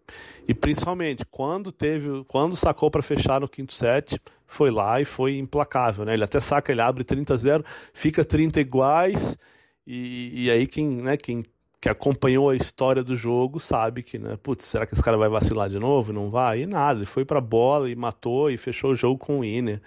e 0.49 0.55
principalmente 0.55 1.25
quando 1.31 1.71
teve, 1.71 2.25
quando 2.25 2.57
sacou 2.57 2.91
para 2.91 3.03
fechar 3.03 3.41
no 3.41 3.49
quinto 3.49 3.73
set, 3.73 4.21
foi 4.47 4.71
lá 4.71 5.01
e 5.01 5.05
foi 5.05 5.39
implacável. 5.39 6.05
Né? 6.05 6.15
Ele 6.15 6.25
até 6.25 6.41
saca, 6.41 6.73
ele 6.73 6.81
abre 6.81 7.05
30 7.05 7.35
a 7.35 7.37
0, 7.37 7.65
fica 7.93 8.25
30 8.25 8.61
iguais. 8.61 9.39
E, 9.87 10.45
e 10.45 10.51
aí 10.51 10.67
quem, 10.67 10.89
né, 10.89 11.17
quem 11.17 11.45
que 11.85 11.89
acompanhou 11.91 12.49
a 12.49 12.57
história 12.57 13.05
do 13.05 13.15
jogo 13.15 13.61
sabe 13.61 14.03
que, 14.03 14.19
né, 14.19 14.39
putz, 14.43 14.65
será 14.65 14.87
que 14.87 14.95
esse 14.95 15.03
cara 15.03 15.19
vai 15.19 15.29
vacilar 15.29 15.69
de 15.69 15.79
novo? 15.79 16.15
Não 16.15 16.31
vai? 16.31 16.63
E 16.63 16.67
nada, 16.67 17.01
ele 17.01 17.05
foi 17.05 17.27
pra 17.27 17.43
bola 17.43 17.91
e 17.91 17.95
matou 17.95 18.51
e 18.51 18.57
fechou 18.57 18.93
o 18.93 18.95
jogo 18.95 19.19
com 19.19 19.37
o 19.37 19.41
winner. 19.43 19.83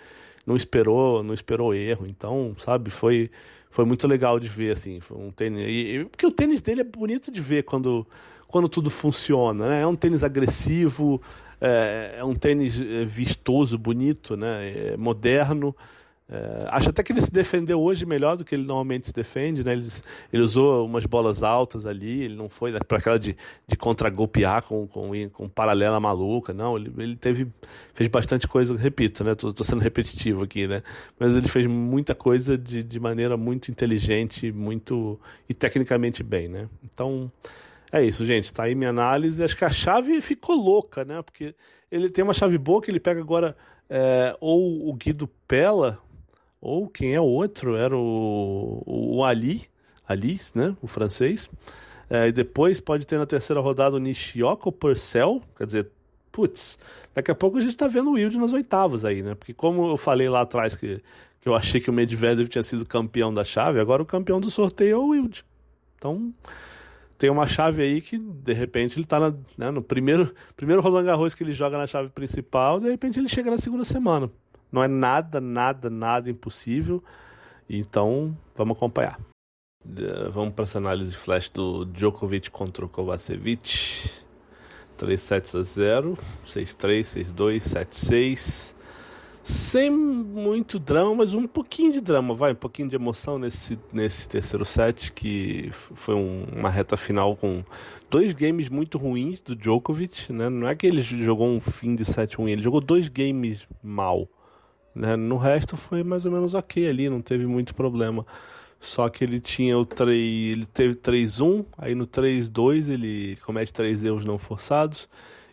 Não 0.45 0.55
esperou, 0.55 1.23
não 1.23 1.33
esperou 1.33 1.73
erro. 1.73 2.05
Então, 2.07 2.55
sabe, 2.59 2.91
foi 2.91 3.31
foi 3.71 3.83
muito 3.83 4.07
legal 4.07 4.39
de 4.39 4.47
ver 4.47 4.73
assim, 4.73 4.99
foi 4.99 5.17
um 5.17 5.31
tênis, 5.31 5.65
e, 5.67 6.05
porque 6.05 6.25
o 6.27 6.31
tênis 6.31 6.61
dele 6.61 6.81
é 6.81 6.83
bonito 6.83 7.31
de 7.31 7.41
ver 7.41 7.63
quando 7.63 8.05
quando 8.47 8.69
tudo 8.69 8.91
funciona, 8.91 9.67
né? 9.67 9.81
É 9.81 9.87
um 9.87 9.95
tênis 9.95 10.23
agressivo, 10.23 11.19
é, 11.59 12.17
é 12.19 12.23
um 12.23 12.35
tênis 12.35 12.79
é, 12.79 13.05
vistoso, 13.05 13.75
bonito, 13.75 14.37
né? 14.37 14.91
É 14.93 14.97
moderno. 14.97 15.75
É, 16.29 16.67
acho 16.71 16.89
até 16.89 17.01
que 17.01 17.13
ele 17.13 17.21
se 17.21 17.31
defendeu 17.31 17.79
hoje 17.79 18.05
melhor 18.05 18.35
do 18.35 18.43
que 18.43 18.53
ele 18.53 18.65
normalmente 18.65 19.07
se 19.07 19.13
defende, 19.13 19.63
né? 19.63 19.71
Ele, 19.71 19.87
ele 20.33 20.43
usou 20.43 20.85
umas 20.85 21.05
bolas 21.05 21.41
altas 21.41 21.85
ali, 21.85 22.23
ele 22.23 22.35
não 22.35 22.49
foi 22.49 22.73
para 22.79 22.97
aquela 22.97 23.17
de, 23.17 23.35
de 23.65 23.77
contra-golpear 23.77 24.61
com, 24.63 24.85
com, 24.87 25.29
com 25.29 25.47
paralela 25.47 25.99
maluca, 26.01 26.53
não. 26.53 26.75
Ele, 26.75 26.91
ele 26.97 27.15
teve, 27.15 27.47
fez 27.93 28.09
bastante 28.09 28.45
coisa, 28.45 28.75
repito, 28.75 29.23
né? 29.23 29.35
Tô, 29.35 29.63
sendo 29.63 29.81
repetitivo 29.81 30.43
aqui, 30.43 30.67
né? 30.67 30.83
Mas 31.17 31.33
ele 31.33 31.47
fez 31.47 31.65
muita 31.65 32.13
coisa 32.13 32.57
de, 32.57 32.83
de 32.83 32.99
maneira 32.99 33.37
muito 33.37 33.71
inteligente, 33.71 34.51
muito 34.51 35.17
e 35.47 35.53
tecnicamente 35.53 36.23
bem, 36.23 36.49
né? 36.49 36.67
Então 36.83 37.31
é 37.89 38.03
isso, 38.03 38.25
gente. 38.25 38.53
Tá 38.53 38.63
aí 38.63 38.75
minha 38.75 38.89
análise. 38.89 39.41
Acho 39.41 39.55
que 39.55 39.63
a 39.63 39.69
chave 39.69 40.19
ficou 40.21 40.57
louca, 40.57 41.05
né? 41.05 41.21
Porque 41.21 41.55
ele 41.89 42.09
tem 42.09 42.21
uma 42.21 42.33
chave 42.33 42.57
boa 42.57 42.81
que 42.81 42.91
ele 42.91 42.99
pega 42.99 43.21
agora 43.21 43.55
é, 43.89 44.35
ou 44.41 44.89
o 44.89 44.93
Guido 44.93 45.27
Pella 45.47 45.99
ou 46.61 46.87
quem 46.87 47.13
é 47.13 47.21
outro 47.21 47.75
era 47.75 47.95
o, 47.95 48.83
o 48.85 49.23
Ali, 49.23 49.63
Ali, 50.07 50.39
né, 50.55 50.75
o 50.81 50.87
francês. 50.87 51.49
É, 52.09 52.27
e 52.27 52.31
depois 52.31 52.79
pode 52.79 53.05
ter 53.05 53.17
na 53.17 53.25
terceira 53.25 53.59
rodada 53.59 53.95
o 53.95 53.99
Nishioka 53.99 54.71
Purcell, 54.71 55.41
quer 55.57 55.65
dizer, 55.65 55.91
putz, 56.31 56.77
daqui 57.13 57.31
a 57.31 57.35
pouco 57.35 57.57
a 57.57 57.61
gente 57.61 57.71
está 57.71 57.87
vendo 57.87 58.11
o 58.11 58.13
Wild 58.13 58.37
nas 58.37 58.53
oitavas 58.53 59.03
aí, 59.03 59.21
né? 59.21 59.35
Porque 59.35 59.53
como 59.53 59.87
eu 59.89 59.97
falei 59.97 60.29
lá 60.29 60.41
atrás 60.41 60.75
que, 60.75 61.01
que 61.41 61.49
eu 61.49 61.55
achei 61.55 61.81
que 61.81 61.89
o 61.89 61.93
Medvedev 61.93 62.47
tinha 62.47 62.63
sido 62.63 62.85
campeão 62.85 63.33
da 63.33 63.43
chave, 63.43 63.79
agora 63.79 64.03
o 64.03 64.05
campeão 64.05 64.39
do 64.39 64.49
sorteio 64.49 64.93
é 64.93 64.97
o 64.97 65.09
Wild. 65.09 65.43
Então, 65.97 66.31
tem 67.17 67.29
uma 67.29 67.47
chave 67.47 67.81
aí 67.81 67.99
que, 67.99 68.19
de 68.19 68.53
repente, 68.53 68.95
ele 68.95 69.03
está 69.03 69.33
né, 69.57 69.71
no 69.71 69.81
primeiro, 69.81 70.31
primeiro 70.55 70.81
Roland 70.81 71.05
Garros 71.05 71.33
que 71.33 71.43
ele 71.43 71.51
joga 71.51 71.77
na 71.77 71.87
chave 71.87 72.09
principal, 72.09 72.79
de 72.79 72.89
repente 72.89 73.19
ele 73.19 73.27
chega 73.27 73.49
na 73.49 73.57
segunda 73.57 73.83
semana. 73.83 74.29
Não 74.71 74.83
é 74.83 74.87
nada, 74.87 75.39
nada, 75.39 75.89
nada 75.89 76.29
impossível. 76.29 77.03
Então, 77.69 78.37
vamos 78.55 78.77
acompanhar. 78.77 79.19
Vamos 80.31 80.53
para 80.53 80.63
essa 80.63 80.77
análise 80.77 81.15
flash 81.15 81.49
do 81.49 81.85
Djokovic 81.85 82.51
contra 82.51 82.85
o 82.85 82.89
Kovacevic. 82.89 84.25
3 84.97 85.21
sets 85.21 85.55
a 85.55 85.61
0, 85.61 86.17
6-3, 86.45 87.31
6-2, 87.33 87.57
7-6. 87.59 88.75
Sem 89.43 89.89
muito 89.89 90.77
drama, 90.77 91.15
mas 91.15 91.33
um 91.33 91.47
pouquinho 91.47 91.93
de 91.93 92.01
drama, 92.01 92.33
vai, 92.33 92.51
um 92.51 92.55
pouquinho 92.55 92.89
de 92.89 92.95
emoção 92.95 93.39
nesse, 93.39 93.79
nesse 93.93 94.27
terceiro 94.27 94.65
set, 94.65 95.13
que 95.13 95.69
foi 95.71 96.15
um, 96.15 96.43
uma 96.53 96.69
reta 96.69 96.97
final 96.97 97.33
com 97.33 97.63
dois 98.09 98.33
games 98.33 98.67
muito 98.67 98.97
ruins 98.97 99.39
do 99.39 99.55
Djokovic, 99.55 100.33
né? 100.33 100.49
Não 100.49 100.67
é 100.67 100.75
que 100.75 100.85
ele 100.85 101.01
jogou 101.01 101.47
um 101.47 101.61
fim 101.61 101.95
de 101.95 102.03
set 102.03 102.35
ruim, 102.35 102.51
ele 102.51 102.61
jogou 102.61 102.81
dois 102.81 103.07
games 103.07 103.65
mal. 103.81 104.27
Né? 104.97 105.15
No 105.15 105.37
resto 105.37 105.77
foi 105.77 106.03
mais 106.03 106.25
ou 106.25 106.31
menos 106.31 106.55
ok 106.55 106.87
ali, 106.89 107.07
não 107.09 107.21
teve 107.21 107.45
muito 107.45 107.75
problema. 107.75 108.25
Só 108.79 109.09
que 109.09 109.23
ele 109.23 109.39
tinha 109.39 109.77
o 109.77 109.85
3, 109.85 110.11
ele 110.51 110.65
teve 110.65 110.95
3-1, 110.95 111.65
aí 111.77 111.95
no 111.95 112.07
3-2 112.07 112.89
ele 112.89 113.35
comete 113.37 113.71
3 113.73 114.03
erros 114.03 114.25
não 114.25 114.37
forçados. 114.37 115.07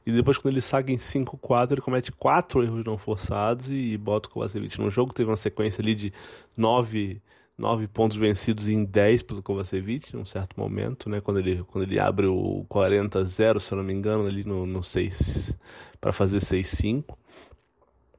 E 0.06 0.12
depois, 0.12 0.36
quando 0.36 0.52
ele 0.52 0.60
saga 0.60 0.92
em 0.92 0.96
5-4, 0.96 1.72
ele 1.72 1.80
comete 1.80 2.12
4 2.12 2.62
erros 2.62 2.84
não 2.84 2.98
forçados 2.98 3.70
e 3.70 3.96
bota 3.96 4.28
o 4.28 4.32
Kovacevic 4.32 4.78
no 4.78 4.90
jogo. 4.90 5.14
Teve 5.14 5.30
uma 5.30 5.36
sequência 5.36 5.80
ali 5.80 5.94
de 5.94 6.12
9, 6.54 7.22
9 7.56 7.88
pontos 7.88 8.18
vencidos 8.18 8.68
em 8.68 8.84
10 8.84 9.22
pelo 9.22 9.42
Kovacevic, 9.42 10.14
num 10.14 10.26
certo 10.26 10.60
momento, 10.60 11.08
né? 11.08 11.22
Quando 11.22 11.38
ele, 11.38 11.64
quando 11.64 11.84
ele 11.84 11.98
abre 11.98 12.26
o 12.26 12.66
40-0, 12.68 13.60
se 13.60 13.72
eu 13.72 13.78
não 13.78 13.84
me 13.84 13.94
engano, 13.94 14.26
ali 14.26 14.44
no, 14.44 14.66
no 14.66 14.84
6, 14.84 15.56
para 15.98 16.12
fazer 16.12 16.38
6-5. 16.38 17.16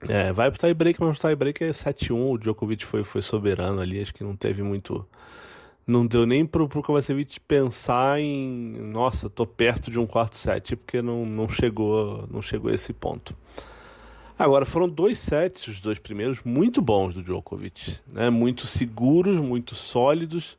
É, 0.08 0.32
vai 0.32 0.52
pro 0.52 0.60
tie-break, 0.60 1.02
mas 1.02 1.18
o 1.18 1.22
tie-break 1.22 1.64
é 1.64 1.70
7-1, 1.70 2.32
o 2.34 2.38
Djokovic 2.38 2.86
foi, 2.86 3.04
foi 3.04 3.22
soberano 3.22 3.82
ali, 3.82 4.02
acho 4.02 4.14
que 4.14 4.24
não 4.24 4.36
teve 4.36 4.62
muito... 4.62 5.08
Não 5.88 6.06
deu 6.06 6.26
nem 6.26 6.44
pro, 6.44 6.68
pro 6.68 6.82
Kovacevic 6.82 7.40
pensar 7.42 8.20
em, 8.20 8.76
nossa, 8.92 9.30
tô 9.30 9.46
perto 9.46 9.92
de 9.92 10.00
um 10.00 10.08
quarto 10.08 10.36
set, 10.36 10.76
porque 10.76 11.00
não, 11.00 11.28
não 11.28 11.48
chegou 11.48 12.28
não 12.32 12.42
chegou 12.42 12.72
a 12.72 12.74
esse 12.74 12.92
ponto. 12.92 13.38
Agora, 14.38 14.66
foram 14.66 14.90
dois 14.90 15.20
sets, 15.20 15.68
os 15.68 15.80
dois 15.80 16.00
primeiros, 16.00 16.42
muito 16.44 16.82
bons 16.82 17.14
do 17.14 17.24
Djokovic, 17.24 18.00
né? 18.08 18.32
muito 18.32 18.66
seguros, 18.66 19.38
muito 19.38 19.76
sólidos, 19.76 20.58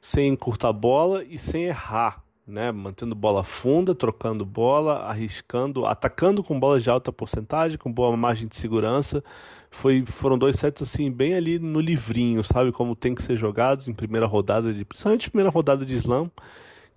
sem 0.00 0.28
encurtar 0.28 0.72
bola 0.72 1.24
e 1.24 1.36
sem 1.36 1.64
errar 1.64 2.22
né, 2.48 2.72
mantendo 2.72 3.14
bola 3.14 3.44
funda, 3.44 3.94
trocando 3.94 4.44
bola, 4.44 5.00
arriscando, 5.00 5.84
atacando 5.84 6.42
com 6.42 6.58
bolas 6.58 6.82
de 6.82 6.88
alta 6.88 7.12
porcentagem, 7.12 7.76
com 7.76 7.92
boa 7.92 8.16
margem 8.16 8.48
de 8.48 8.56
segurança. 8.56 9.22
Foi, 9.70 10.02
foram 10.06 10.38
dois 10.38 10.56
sets 10.56 10.80
assim 10.80 11.12
bem 11.12 11.34
ali 11.34 11.58
no 11.58 11.78
livrinho, 11.78 12.42
sabe 12.42 12.72
como 12.72 12.96
tem 12.96 13.14
que 13.14 13.22
ser 13.22 13.36
jogados 13.36 13.86
em 13.86 13.92
primeira 13.92 14.24
rodada 14.26 14.72
de, 14.72 14.82
principalmente 14.82 15.30
primeira 15.30 15.50
rodada 15.50 15.84
de 15.84 15.94
slam, 15.94 16.30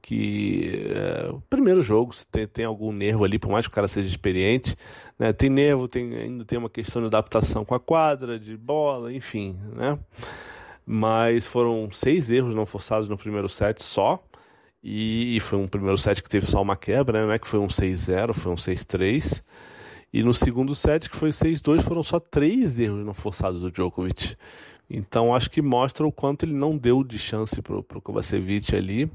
que 0.02 0.90
é, 0.90 1.30
o 1.30 1.42
primeiro 1.50 1.84
jogo 1.84 2.16
se 2.16 2.26
tem, 2.28 2.48
tem 2.48 2.64
algum 2.64 2.94
nervo 2.94 3.26
ali, 3.26 3.38
por 3.38 3.52
mais 3.52 3.68
que 3.68 3.72
o 3.72 3.76
cara 3.76 3.90
seja 3.90 4.08
experiente, 4.08 4.78
né, 5.20 5.34
tem 5.34 5.50
nervo, 5.50 5.86
tem 5.86 6.16
ainda 6.16 6.46
tem 6.46 6.58
uma 6.58 6.70
questão 6.70 7.02
de 7.02 7.08
adaptação 7.08 7.66
com 7.66 7.76
a 7.76 7.80
quadra, 7.80 8.40
de 8.40 8.56
bola, 8.56 9.12
enfim, 9.12 9.60
né? 9.76 10.00
Mas 10.86 11.46
foram 11.46 11.90
seis 11.92 12.30
erros 12.30 12.56
não 12.56 12.66
forçados 12.66 13.08
no 13.08 13.18
primeiro 13.18 13.48
set 13.48 13.84
só 13.84 14.24
e, 14.84 15.40
foi 15.42 15.60
um 15.60 15.68
primeiro 15.68 15.98
set 15.98 16.24
que 16.24 16.30
teve 16.30 16.46
só 16.48 16.62
uma 16.62 16.76
quebra, 16.76 17.28
né? 17.28 17.38
Que 17.38 17.48
foi 17.48 17.60
um 17.60 17.68
6-0, 17.68 18.34
foi 18.34 18.52
um 18.52 18.56
6-3. 18.56 19.42
E 20.14 20.24
no 20.24 20.34
segundo 20.34 20.74
set, 20.76 21.10
que 21.10 21.16
foi 21.16 21.30
6-2, 21.30 21.82
foram 21.82 22.04
só 22.04 22.20
três 22.20 22.80
erros 22.80 23.06
não 23.06 23.14
forçados 23.14 23.62
do 23.62 23.72
Djokovic. 23.72 24.36
Então 24.90 25.34
acho 25.34 25.50
que 25.50 25.62
mostra 25.62 26.06
o 26.06 26.12
quanto 26.12 26.44
ele 26.46 26.54
não 26.54 26.76
deu 26.78 27.04
de 27.04 27.18
chance 27.18 27.62
pro, 27.62 27.82
pro 27.82 28.02
Kovacevic 28.02 28.76
ali. 28.76 29.10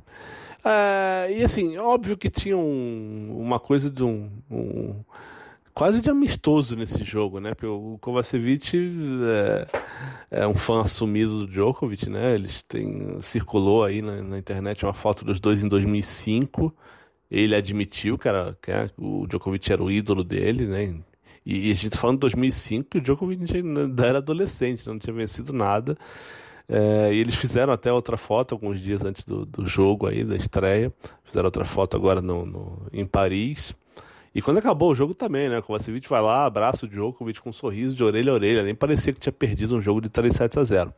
É, 0.65 1.29
e 1.31 1.45
assim, 1.45 1.77
óbvio 1.77 2.17
que 2.17 2.31
tinha 2.31 2.57
um, 2.57 3.37
uma 3.39 3.61
coisa 3.61 3.91
de 3.91 4.03
um, 4.03 4.31
um 4.51 4.95
quase 5.77 6.01
de 6.01 6.09
amistoso 6.09 6.75
nesse 6.75 7.05
jogo, 7.05 7.39
né? 7.39 7.51
Porque 7.51 7.67
o 7.67 7.99
Kovacevic 8.01 8.73
é, 10.31 10.41
é, 10.41 10.49
um 10.49 10.55
fã 10.55 10.81
assumido 10.81 11.41
do 11.41 11.47
Djokovic, 11.47 12.09
né? 12.09 12.35
Eles 12.35 12.63
têm 12.63 13.21
circulou 13.21 13.85
aí 13.85 14.01
na, 14.01 14.23
na, 14.23 14.39
internet 14.39 14.87
uma 14.87 14.95
foto 14.95 15.23
dos 15.23 15.39
dois 15.39 15.63
em 15.63 15.69
2005. 15.69 16.75
Ele 17.31 17.55
admitiu 17.55 18.17
que, 18.17 18.27
era, 18.27 18.57
que 18.63 18.73
o 18.97 19.27
Djokovic 19.27 19.71
era 19.71 19.85
o 19.85 19.91
ídolo 19.91 20.25
dele, 20.25 20.67
né? 20.67 20.99
E, 21.45 21.69
e 21.69 21.71
a 21.71 21.75
gente 21.75 21.91
tá 21.91 21.99
falando 21.99 22.17
de 22.17 22.21
2005, 22.21 22.97
o 22.97 23.01
Djokovic 23.03 23.57
ainda 23.57 24.07
era 24.07 24.19
adolescente, 24.19 24.87
não 24.87 24.99
tinha 24.99 25.15
vencido 25.15 25.53
nada. 25.53 25.95
É, 26.67 27.13
e 27.13 27.19
eles 27.19 27.35
fizeram 27.35 27.75
até 27.75 27.93
outra 27.93 28.17
foto 28.17 28.55
alguns 28.55 28.81
dias 28.81 29.05
antes 29.05 29.25
do, 29.25 29.45
do 29.45 29.67
jogo 29.67 30.07
aí, 30.07 30.25
da 30.25 30.37
estreia. 30.37 30.91
Fizeram 31.23 31.49
outra 31.49 31.67
foto 31.67 31.99
agora 31.99 32.23
no, 32.23 32.47
no 32.47 32.87
em 32.95 33.05
Paris. 33.05 33.77
E 34.37 34.43
quando 34.43 34.59
acabou 34.59 34.91
o 34.91 34.95
jogo 34.95 35.15
também, 35.15 35.49
né? 35.49 35.61
O 35.61 35.63
Kovacevic 35.63 36.07
vai 36.11 36.21
lá, 36.21 36.45
abraça 36.45 36.85
o 36.85 36.89
Djokovic 36.91 37.41
com 37.41 37.49
um 37.49 37.55
sorriso 37.55 37.97
de 37.97 38.05
orelha 38.05 38.31
a 38.31 38.35
orelha. 38.35 38.63
Nem 38.63 38.75
parecia 38.75 39.11
que 39.11 39.19
tinha 39.19 39.33
perdido 39.33 39.75
um 39.75 39.81
jogo 39.81 39.99
de 39.99 40.11
3 40.11 40.31
sets 40.31 40.59
a 40.59 40.63
0. 40.63 40.93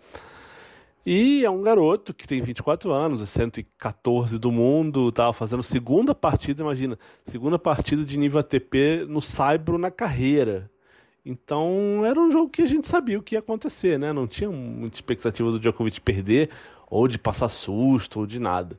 E 1.07 1.45
é 1.45 1.49
um 1.49 1.62
garoto 1.62 2.12
que 2.12 2.26
tem 2.26 2.42
24 2.42 2.90
anos, 2.90 3.28
114 3.28 4.40
do 4.40 4.50
mundo, 4.50 5.12
tava 5.12 5.33
fazendo 5.33 5.62
segunda 5.62 6.16
partida, 6.16 6.64
imagina, 6.64 6.99
segunda 7.23 7.61
partida 7.61 8.04
de 8.04 8.18
nível 8.18 8.40
ATP 8.40 9.07
no 9.09 9.23
Saibro 9.23 9.78
na 9.78 9.92
carreira. 9.92 10.68
Então 11.25 12.04
era 12.04 12.18
um 12.18 12.33
jogo 12.33 12.50
que 12.50 12.62
a 12.62 12.66
gente 12.66 12.88
sabia 12.88 13.21
o 13.21 13.23
que 13.23 13.37
ia 13.37 13.38
acontecer, 13.38 14.00
né? 14.00 14.12
Não 14.12 14.26
tinha 14.26 14.50
muita 14.50 14.97
expectativa 14.97 15.49
do 15.49 15.61
Djokovic 15.61 16.00
perder, 16.00 16.50
ou 16.90 17.07
de 17.07 17.16
passar 17.21 17.49
susto, 17.49 18.18
ou 18.18 18.26
de 18.26 18.40
nada. 18.40 18.76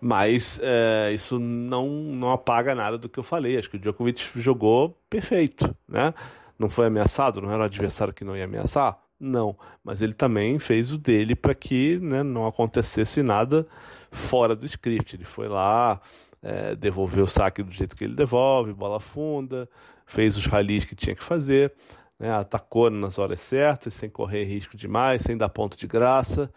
Mas 0.00 0.58
é, 0.62 1.10
isso 1.12 1.38
não, 1.38 1.88
não 1.88 2.32
apaga 2.32 2.74
nada 2.74 2.96
do 2.96 3.08
que 3.08 3.18
eu 3.18 3.22
falei. 3.22 3.58
Acho 3.58 3.68
que 3.68 3.76
o 3.76 3.80
Djokovic 3.80 4.22
jogou 4.36 4.98
perfeito, 5.10 5.74
né? 5.86 6.14
Não 6.58 6.70
foi 6.70 6.86
ameaçado, 6.86 7.40
não 7.40 7.50
era 7.50 7.62
um 7.62 7.66
adversário 7.66 8.12
que 8.12 8.24
não 8.24 8.36
ia 8.36 8.44
ameaçar? 8.44 8.98
Não, 9.18 9.54
mas 9.84 10.00
ele 10.00 10.14
também 10.14 10.58
fez 10.58 10.92
o 10.94 10.98
dele 10.98 11.36
para 11.36 11.54
que 11.54 11.98
né, 11.98 12.22
não 12.22 12.46
acontecesse 12.46 13.22
nada 13.22 13.66
fora 14.10 14.56
do 14.56 14.64
script. 14.64 15.16
Ele 15.16 15.24
foi 15.24 15.46
lá, 15.46 16.00
é, 16.42 16.74
devolveu 16.74 17.24
o 17.24 17.28
saque 17.28 17.62
do 17.62 17.70
jeito 17.70 17.94
que 17.94 18.04
ele 18.04 18.14
devolve, 18.14 18.72
bola 18.72 18.98
funda, 18.98 19.68
fez 20.06 20.38
os 20.38 20.46
ralis 20.46 20.84
que 20.84 20.94
tinha 20.94 21.14
que 21.14 21.22
fazer, 21.22 21.72
né, 22.18 22.32
atacou 22.32 22.88
nas 22.90 23.18
horas 23.18 23.40
certas, 23.40 23.92
sem 23.94 24.08
correr 24.08 24.44
risco 24.44 24.74
demais, 24.76 25.22
sem 25.22 25.36
dar 25.36 25.50
ponto 25.50 25.76
de 25.76 25.86
graça. 25.86 26.50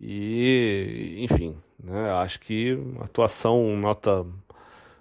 E, 0.00 1.16
enfim, 1.18 1.56
né, 1.82 2.10
acho 2.12 2.40
que 2.40 2.78
atuação 3.00 3.76
nota 3.76 4.26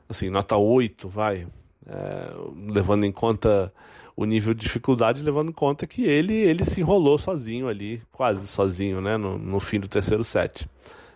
assim, 0.07 0.29
nota 0.29 0.55
8, 0.55 1.09
vai, 1.09 1.47
é, 1.87 2.31
levando 2.71 3.05
em 3.05 3.11
conta 3.11 3.73
o 4.15 4.25
nível 4.25 4.53
de 4.53 4.61
dificuldade, 4.61 5.23
levando 5.23 5.49
em 5.49 5.53
conta 5.53 5.85
que 5.85 6.05
ele, 6.05 6.33
ele 6.33 6.63
se 6.63 6.81
enrolou 6.81 7.17
sozinho 7.17 7.67
ali, 7.67 8.01
quase 8.11 8.47
sozinho, 8.47 9.01
né, 9.01 9.17
no, 9.17 9.37
no 9.37 9.59
fim 9.59 9.79
do 9.79 9.87
terceiro 9.87 10.23
set. 10.23 10.69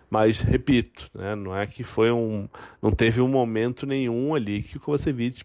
Mas, 0.10 0.42
repito, 0.42 1.10
né, 1.14 1.36
não 1.36 1.56
é 1.56 1.68
que 1.68 1.84
foi 1.84 2.12
um. 2.12 2.50
Não 2.82 2.92
teve 2.92 3.22
um 3.22 3.28
momento 3.28 3.86
nenhum 3.86 4.34
ali 4.34 4.62
que 4.64 4.78
o 4.78 4.80
Kovacevic 4.80 5.44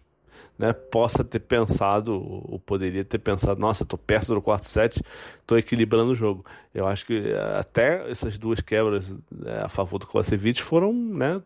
né, 0.57 0.73
possa 0.73 1.23
ter 1.23 1.39
pensado, 1.39 2.13
ou 2.13 2.59
poderia 2.59 3.03
ter 3.03 3.19
pensado, 3.19 3.59
nossa, 3.59 3.83
estou 3.83 3.99
perto 3.99 4.33
do 4.33 4.41
quarto 4.41 4.67
set, 4.67 5.01
estou 5.41 5.57
equilibrando 5.57 6.11
o 6.11 6.15
jogo. 6.15 6.45
Eu 6.73 6.87
acho 6.87 7.05
que 7.05 7.13
eh, 7.13 7.57
até 7.59 8.09
essas 8.09 8.37
duas 8.37 8.61
quebras 8.61 9.17
né, 9.31 9.61
a 9.63 9.69
favor 9.69 9.99
do 9.99 10.07
Kovacevic 10.07 10.61
foram 10.61 10.93
né, 10.93 11.41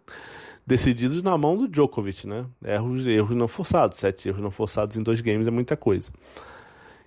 decididos 0.66 1.24
na 1.24 1.38
mão 1.38 1.58
do 1.58 1.68
Djokovic, 1.68 2.28
né? 2.28 2.46
Erros, 2.64 3.06
erros 3.08 3.36
não 3.36 3.48
forçados, 3.48 3.98
sete 3.98 4.30
erros 4.30 4.42
não 4.42 4.52
forçados 4.52 4.96
em 4.98 5.04
dois 5.04 5.22
games 5.22 5.48
é 5.48 5.52
muita 5.52 5.76
coisa. 5.76 6.12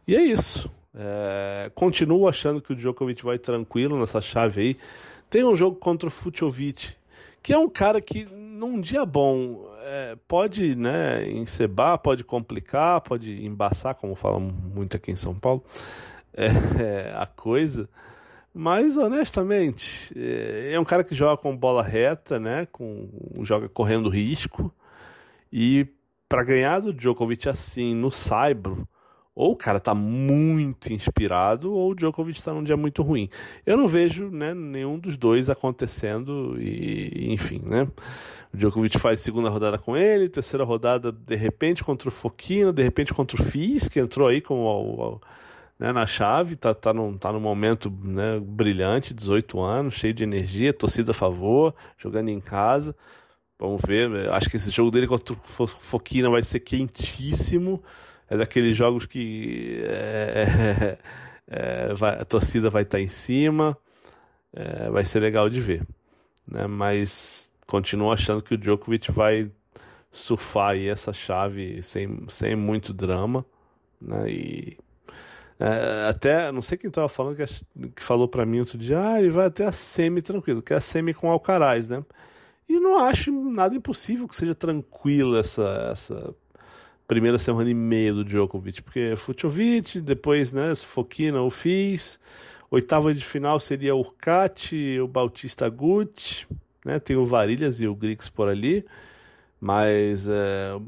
E 0.06 0.16
é 0.16 0.22
isso. 0.22 0.68
É, 0.94 1.70
continuo 1.74 2.28
achando 2.28 2.60
que 2.60 2.72
o 2.72 2.76
Djokovic 2.76 3.24
vai 3.24 3.38
tranquilo 3.38 3.98
nessa 3.98 4.20
chave 4.20 4.60
aí. 4.60 4.76
Tem 5.30 5.44
um 5.44 5.54
jogo 5.54 5.76
contra 5.76 6.08
o 6.08 6.10
Fuciovic, 6.10 6.94
que 7.42 7.52
é 7.52 7.58
um 7.58 7.68
cara 7.68 8.00
que 8.00 8.26
num 8.26 8.80
dia 8.80 9.06
bom 9.06 9.71
é, 9.82 10.16
pode 10.28 10.74
né, 10.74 11.28
encebar, 11.30 11.98
pode 11.98 12.24
complicar, 12.24 13.00
pode 13.00 13.44
embaçar, 13.44 13.94
como 13.94 14.14
falam 14.14 14.40
muito 14.40 14.96
aqui 14.96 15.10
em 15.10 15.16
São 15.16 15.34
Paulo, 15.34 15.64
é, 16.32 16.46
é, 16.82 17.14
a 17.16 17.26
coisa. 17.26 17.88
Mas 18.54 18.96
honestamente, 18.96 20.12
é, 20.16 20.72
é 20.72 20.80
um 20.80 20.84
cara 20.84 21.02
que 21.04 21.14
joga 21.14 21.40
com 21.40 21.56
bola 21.56 21.82
reta, 21.82 22.38
né? 22.38 22.66
Com, 22.70 23.08
joga 23.40 23.68
correndo 23.68 24.08
risco. 24.10 24.72
E 25.52 25.86
para 26.28 26.44
ganhar 26.44 26.80
do 26.80 26.92
Djokovic 26.92 27.48
assim 27.48 27.94
no 27.94 28.10
Saibro, 28.10 28.88
ou 29.34 29.52
o 29.52 29.56
cara 29.56 29.80
tá 29.80 29.94
muito 29.94 30.92
inspirado, 30.92 31.72
ou 31.72 31.90
o 31.90 31.94
Djokovic 31.94 32.38
está 32.38 32.52
num 32.52 32.62
dia 32.62 32.76
muito 32.76 33.02
ruim. 33.02 33.28
Eu 33.64 33.76
não 33.76 33.88
vejo 33.88 34.28
né, 34.30 34.52
nenhum 34.52 34.98
dos 34.98 35.16
dois 35.16 35.48
acontecendo, 35.48 36.56
e 36.60 37.32
enfim, 37.32 37.60
né? 37.64 37.88
O 38.52 38.56
Djokovic 38.56 38.98
faz 38.98 39.20
segunda 39.20 39.48
rodada 39.48 39.78
com 39.78 39.96
ele, 39.96 40.28
terceira 40.28 40.64
rodada 40.64 41.10
de 41.10 41.34
repente 41.34 41.82
contra 41.82 42.08
o 42.08 42.12
Foquina, 42.12 42.72
de 42.72 42.82
repente 42.82 43.14
contra 43.14 43.40
o 43.40 43.42
Fis, 43.42 43.88
que 43.88 43.98
entrou 43.98 44.28
aí 44.28 44.42
como 44.42 45.20
né, 45.78 45.90
na 45.92 46.06
chave, 46.06 46.54
tá, 46.54 46.74
tá, 46.74 46.92
num, 46.92 47.16
tá 47.16 47.32
num 47.32 47.40
momento 47.40 47.90
né, 47.90 48.38
brilhante, 48.40 49.14
18 49.14 49.58
anos, 49.60 49.94
cheio 49.94 50.12
de 50.12 50.22
energia, 50.22 50.72
torcida 50.72 51.12
a 51.12 51.14
favor, 51.14 51.74
jogando 51.96 52.28
em 52.28 52.40
casa. 52.40 52.94
Vamos 53.58 53.80
ver, 53.86 54.28
acho 54.30 54.50
que 54.50 54.56
esse 54.56 54.70
jogo 54.70 54.90
dele 54.90 55.06
contra 55.06 55.34
o 55.34 55.66
Foquina 55.66 56.28
vai 56.28 56.42
ser 56.42 56.60
quentíssimo. 56.60 57.82
É 58.32 58.36
daqueles 58.36 58.74
jogos 58.74 59.04
que 59.04 59.82
é, 59.84 60.96
é, 61.46 61.88
é, 61.90 61.94
vai, 61.94 62.18
a 62.18 62.24
torcida 62.24 62.70
vai 62.70 62.82
estar 62.82 62.96
tá 62.96 63.02
em 63.02 63.08
cima, 63.08 63.76
é, 64.54 64.88
vai 64.88 65.04
ser 65.04 65.20
legal 65.20 65.50
de 65.50 65.60
ver. 65.60 65.86
Né? 66.48 66.66
Mas 66.66 67.46
continuo 67.66 68.10
achando 68.10 68.42
que 68.42 68.54
o 68.54 68.56
Djokovic 68.56 69.12
vai 69.12 69.50
surfar 70.10 70.70
aí 70.70 70.88
essa 70.88 71.12
chave 71.12 71.82
sem, 71.82 72.24
sem 72.28 72.56
muito 72.56 72.94
drama. 72.94 73.44
Né? 74.00 74.30
E 74.30 74.78
é, 75.60 76.08
até, 76.08 76.50
não 76.50 76.62
sei 76.62 76.78
quem 76.78 76.88
estava 76.88 77.10
falando, 77.10 77.36
que, 77.36 77.44
que 77.90 78.02
falou 78.02 78.26
para 78.26 78.46
mim 78.46 78.60
outro 78.60 78.78
dia, 78.78 78.98
ah, 78.98 79.20
ele 79.20 79.30
vai 79.30 79.44
até 79.44 79.66
a 79.66 79.72
semi 79.72 80.22
tranquilo, 80.22 80.62
que 80.62 80.72
é 80.72 80.76
a 80.76 80.80
semi 80.80 81.12
com 81.12 81.30
Alcaraz, 81.30 81.86
né? 81.86 82.02
E 82.66 82.80
não 82.80 82.98
acho 82.98 83.30
nada 83.30 83.74
impossível 83.74 84.26
que 84.26 84.34
seja 84.34 84.54
tranquila 84.54 85.40
essa, 85.40 85.90
essa 85.92 86.34
primeira 87.12 87.38
semana 87.38 87.68
e 87.68 87.74
meia 87.74 88.12
do 88.12 88.24
Djokovic, 88.24 88.82
porque 88.82 89.14
Fuciovic, 89.16 90.00
depois, 90.00 90.50
né, 90.52 90.74
Fokina 90.74 91.42
o 91.42 91.50
Fiz, 91.50 92.18
oitava 92.70 93.12
de 93.12 93.24
final 93.24 93.60
seria 93.60 93.94
o 93.94 93.98
Urcati, 93.98 94.98
o 94.98 95.06
Bautista 95.06 95.68
Gucci, 95.68 96.46
né, 96.84 96.98
tem 96.98 97.16
o 97.16 97.26
Varilhas 97.26 97.80
e 97.80 97.86
o 97.86 97.94
Grix 97.94 98.30
por 98.30 98.48
ali, 98.48 98.84
mas 99.60 100.26
é, 100.26 100.78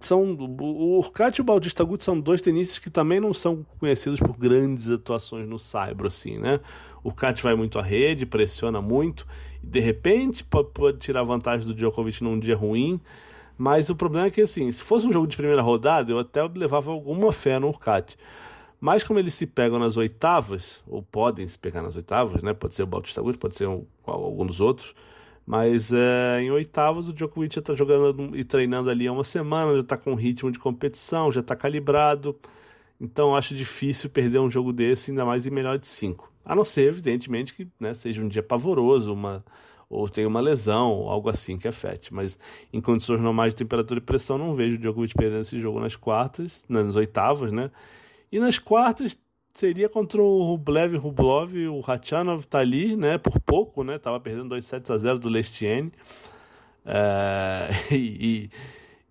são 0.00 0.22
o 0.32 0.98
Urcat 0.98 1.38
e 1.38 1.42
o 1.42 1.44
Bautista 1.44 1.82
Agut 1.82 2.04
são 2.04 2.18
dois 2.18 2.40
tenistas 2.40 2.78
que 2.78 2.90
também 2.90 3.20
não 3.20 3.34
são 3.34 3.64
conhecidos 3.78 4.20
por 4.20 4.36
grandes 4.36 4.88
atuações 4.88 5.48
no 5.48 5.58
saibro 5.58 6.06
assim, 6.06 6.38
né? 6.38 6.60
O 7.02 7.08
Urcat 7.08 7.42
vai 7.42 7.54
muito 7.54 7.78
à 7.78 7.82
rede, 7.82 8.24
pressiona 8.24 8.80
muito 8.80 9.26
e 9.62 9.66
de 9.66 9.80
repente 9.80 10.44
pode, 10.44 10.98
tirar 10.98 11.22
vantagem 11.24 11.66
do 11.66 11.74
Djokovic 11.74 12.22
num 12.22 12.38
dia 12.38 12.56
ruim. 12.56 13.00
Mas 13.62 13.88
o 13.90 13.94
problema 13.94 14.26
é 14.26 14.30
que 14.30 14.40
assim, 14.40 14.72
se 14.72 14.82
fosse 14.82 15.06
um 15.06 15.12
jogo 15.12 15.28
de 15.28 15.36
primeira 15.36 15.62
rodada, 15.62 16.10
eu 16.10 16.18
até 16.18 16.42
levava 16.42 16.90
alguma 16.90 17.30
fé 17.32 17.60
no 17.60 17.68
Urcat. 17.68 18.16
Mas 18.80 19.04
como 19.04 19.20
eles 19.20 19.34
se 19.34 19.46
pegam 19.46 19.78
nas 19.78 19.96
oitavas, 19.96 20.82
ou 20.88 21.00
podem 21.00 21.46
se 21.46 21.56
pegar 21.56 21.80
nas 21.80 21.94
oitavas, 21.94 22.42
né? 22.42 22.52
Pode 22.52 22.74
ser 22.74 22.82
o 22.82 22.86
Bautista 22.86 23.20
Agut, 23.20 23.38
pode 23.38 23.56
ser 23.56 23.68
um, 23.68 23.86
algum 24.04 24.44
dos 24.44 24.60
outros 24.60 24.94
mas 25.46 25.92
é, 25.92 26.40
em 26.40 26.50
oitavas 26.50 27.08
o 27.08 27.12
Djokovic 27.12 27.54
já 27.54 27.60
está 27.60 27.74
jogando 27.74 28.36
e 28.36 28.44
treinando 28.44 28.88
ali 28.90 29.06
há 29.06 29.12
uma 29.12 29.24
semana, 29.24 29.74
já 29.74 29.80
está 29.80 29.96
com 29.96 30.14
ritmo 30.14 30.50
de 30.50 30.58
competição, 30.58 31.32
já 31.32 31.40
está 31.40 31.56
calibrado. 31.56 32.38
Então 33.00 33.34
acho 33.36 33.54
difícil 33.54 34.08
perder 34.10 34.38
um 34.38 34.50
jogo 34.50 34.72
desse, 34.72 35.10
ainda 35.10 35.24
mais 35.24 35.46
em 35.46 35.50
melhor 35.50 35.78
de 35.78 35.86
cinco. 35.86 36.32
A 36.44 36.54
não 36.54 36.64
ser, 36.64 36.88
evidentemente, 36.88 37.54
que 37.54 37.68
né, 37.78 37.94
seja 37.94 38.22
um 38.22 38.28
dia 38.28 38.42
pavoroso, 38.42 39.12
uma, 39.12 39.44
ou 39.92 40.08
tenha 40.08 40.26
uma 40.26 40.40
lesão, 40.40 41.08
algo 41.08 41.28
assim 41.28 41.58
que 41.58 41.68
afete. 41.68 42.12
Mas 42.12 42.38
em 42.72 42.80
condições 42.80 43.20
normais 43.20 43.52
de 43.52 43.58
temperatura 43.58 43.98
e 43.98 44.02
pressão, 44.02 44.38
não 44.38 44.54
vejo 44.54 44.76
o 44.76 44.78
Djokovic 44.78 45.14
perdendo 45.14 45.40
esse 45.40 45.60
jogo 45.60 45.78
nas 45.78 45.94
quartas, 45.94 46.64
nas 46.68 46.96
oitavas, 46.96 47.52
né? 47.52 47.70
E 48.30 48.40
nas 48.40 48.58
quartas 48.58 49.18
seria 49.52 49.88
contra 49.88 50.22
o 50.22 50.42
Rublev 50.42 50.96
Rublov, 50.96 51.54
o 51.68 51.80
Rachanov 51.80 52.44
tá 52.46 52.58
ali, 52.58 52.96
né, 52.96 53.18
por 53.18 53.38
pouco, 53.38 53.84
né, 53.84 53.98
tava 53.98 54.18
perdendo 54.18 54.48
2 54.48 54.64
sets 54.64 54.90
a 54.90 54.96
0 54.96 55.18
do 55.18 55.28
Lestienne, 55.28 55.92
é, 56.86 57.68
e, 57.94 58.50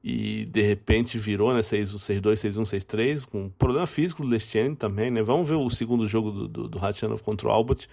e, 0.04 0.46
de 0.46 0.62
repente 0.62 1.20
virou, 1.20 1.54
né, 1.54 1.60
6-2, 1.60 2.22
6-1, 2.22 2.64
6-3, 2.64 3.26
com 3.26 3.50
problema 3.50 3.86
físico 3.86 4.24
do 4.24 4.30
Lestienne 4.30 4.76
também, 4.76 5.12
né, 5.12 5.22
vamos 5.22 5.48
ver 5.48 5.56
o 5.56 5.70
segundo 5.70 6.08
jogo 6.08 6.32
do, 6.32 6.48
do, 6.48 6.68
do 6.68 6.80
Rachanov 6.80 7.22
contra 7.22 7.48
o 7.48 7.52
Albert, 7.52 7.88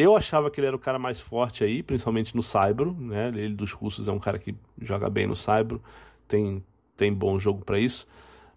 eu 0.00 0.16
achava 0.16 0.48
que 0.50 0.60
ele 0.60 0.68
era 0.68 0.76
o 0.76 0.78
cara 0.78 0.98
mais 0.98 1.20
forte 1.20 1.64
aí, 1.64 1.82
principalmente 1.82 2.36
no 2.36 2.42
Saibro, 2.42 2.96
né, 2.98 3.28
ele 3.34 3.54
dos 3.54 3.72
russos 3.72 4.06
é 4.06 4.12
um 4.12 4.18
cara 4.18 4.38
que 4.38 4.54
joga 4.80 5.10
bem 5.10 5.26
no 5.26 5.34
Saibro, 5.34 5.82
tem, 6.28 6.64
tem 6.96 7.12
bom 7.12 7.36
jogo 7.38 7.64
para 7.64 7.80
isso, 7.80 8.06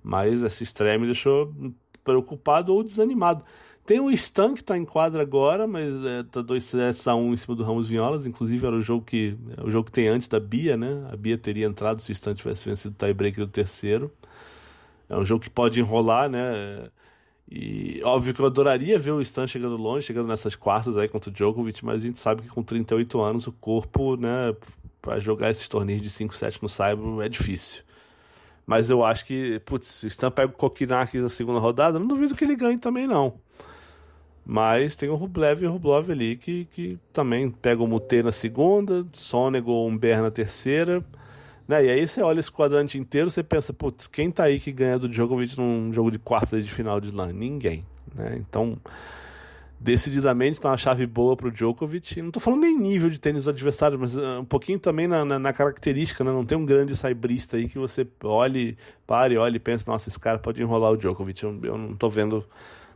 mas 0.04 0.43
essa 0.43 0.62
estreia 0.62 0.99
me 0.99 1.08
deixou 1.08 1.51
preocupado 2.04 2.73
ou 2.73 2.84
desanimado. 2.84 3.43
Tem 3.84 3.99
o 3.99 4.12
Stan 4.12 4.54
que 4.54 4.62
está 4.62 4.77
em 4.77 4.86
quadra 4.86 5.23
agora, 5.23 5.65
mas 5.65 5.93
é, 6.06 6.23
tá 6.23 6.41
2 6.41 6.63
sets 6.63 7.08
a 7.08 7.15
1 7.15 7.19
um 7.19 7.34
em 7.34 7.38
cima 7.38 7.56
do 7.56 7.63
Ramos 7.63 7.89
Vinholas. 7.89 8.27
Inclusive 8.27 8.65
era 8.65 8.75
o 8.75 8.82
jogo 8.82 9.04
que 9.04 9.36
é 9.58 9.63
o 9.63 9.71
jogo 9.71 9.86
que 9.86 9.91
tem 9.91 10.08
antes 10.08 10.27
da 10.27 10.39
Bia, 10.39 10.77
né? 10.77 11.08
A 11.12 11.15
Bia 11.15 11.38
teria 11.38 11.65
entrado 11.65 11.99
se 11.99 12.12
o 12.12 12.13
Stan 12.13 12.36
tivesse 12.36 12.69
vencido 12.69 12.93
o 12.93 12.97
tie-break 12.97 13.39
do 13.39 13.47
terceiro. 13.47 14.12
É 15.10 15.17
um 15.17 15.25
jogo 15.25 15.43
que 15.43 15.49
pode 15.49 15.80
enrolar, 15.80 16.30
né? 16.30 16.89
E 17.53 18.01
óbvio 18.05 18.33
que 18.33 18.39
eu 18.39 18.45
adoraria 18.45 18.97
ver 18.97 19.11
o 19.11 19.19
Stan 19.19 19.45
chegando 19.45 19.75
longe, 19.75 20.07
chegando 20.07 20.27
nessas 20.27 20.55
quartas 20.55 20.95
aí 20.95 21.09
contra 21.09 21.29
o 21.29 21.33
Djokovic, 21.33 21.83
mas 21.83 22.01
a 22.01 22.07
gente 22.07 22.17
sabe 22.17 22.43
que 22.43 22.47
com 22.47 22.63
38 22.63 23.19
anos 23.19 23.45
o 23.45 23.51
corpo, 23.51 24.15
né, 24.15 24.55
para 25.01 25.19
jogar 25.19 25.51
esses 25.51 25.67
torneios 25.67 26.01
de 26.01 26.09
5 26.09 26.33
7 26.33 26.63
no 26.63 26.69
Cyber 26.69 27.21
é 27.21 27.27
difícil. 27.27 27.83
Mas 28.65 28.89
eu 28.89 29.03
acho 29.03 29.25
que, 29.25 29.59
putz, 29.65 30.01
o 30.03 30.07
Stan 30.07 30.31
pega 30.31 30.49
o 30.53 30.55
Kokinak 30.55 31.17
na 31.17 31.27
segunda 31.27 31.59
rodada, 31.59 31.99
não 31.99 32.07
duvido 32.07 32.35
que 32.35 32.45
ele 32.45 32.55
ganhe 32.55 32.79
também, 32.79 33.05
não. 33.05 33.33
Mas 34.45 34.95
tem 34.95 35.09
o 35.09 35.15
Rublev 35.15 35.63
e 35.63 35.67
o 35.67 35.71
Rublov 35.73 36.09
ali 36.09 36.37
que, 36.37 36.65
que 36.71 36.97
também 37.11 37.51
pega 37.51 37.83
o 37.83 37.87
Mutê 37.87 38.23
na 38.23 38.31
segunda, 38.31 39.05
Sonego 39.11 39.71
ou 39.71 39.89
Umber 39.89 40.21
na 40.21 40.31
terceira. 40.31 41.03
Né? 41.71 41.86
E 41.86 41.89
aí 41.89 42.05
você 42.05 42.21
olha 42.21 42.41
esse 42.41 42.51
quadrante 42.51 42.97
inteiro, 42.97 43.29
você 43.29 43.41
pensa, 43.41 43.71
putz, 43.71 44.05
quem 44.05 44.29
tá 44.29 44.43
aí 44.43 44.60
que 44.60 44.73
ganha 44.73 44.99
do 44.99 45.07
Djokovic 45.07 45.57
num 45.57 45.93
jogo 45.93 46.12
de 46.12 46.19
quarta 46.19 46.62
de 46.62 46.69
final 46.69 46.99
de 46.99 47.07
slam? 47.07 47.31
Ninguém. 47.31 47.86
Né? 48.13 48.36
Então, 48.38 48.77
decididamente 49.79 50.60
tá 50.60 50.67
uma 50.69 50.75
chave 50.75 51.07
boa 51.07 51.38
pro 51.38 51.49
Djokovic. 51.49 52.21
Não 52.21 52.29
tô 52.29 52.41
falando 52.41 52.63
nem 52.63 52.77
nível 52.77 53.10
de 53.10 53.21
tênis 53.21 53.45
do 53.45 53.51
adversário, 53.51 53.97
mas 53.97 54.17
uh, 54.17 54.41
um 54.41 54.45
pouquinho 54.45 54.79
também 54.79 55.07
na, 55.07 55.23
na, 55.23 55.39
na, 55.39 55.53
característica, 55.53 56.25
né? 56.25 56.31
Não 56.31 56.43
tem 56.43 56.57
um 56.57 56.65
grande 56.65 56.93
saibrista 56.93 57.55
aí 57.55 57.69
que 57.69 57.79
você 57.79 58.05
olhe, 58.21 58.77
pare, 59.07 59.38
olhe 59.38 59.55
e 59.55 59.60
pense, 59.60 59.88
nossa, 59.88 60.10
esse 60.10 60.19
cara 60.19 60.39
pode 60.39 60.62
enrolar 60.62 60.91
o 60.91 60.97
Djokovic. 60.97 61.41
Eu, 61.41 61.57
eu 61.63 61.77
não 61.77 61.95
tô 61.95 62.10
vendo 62.10 62.45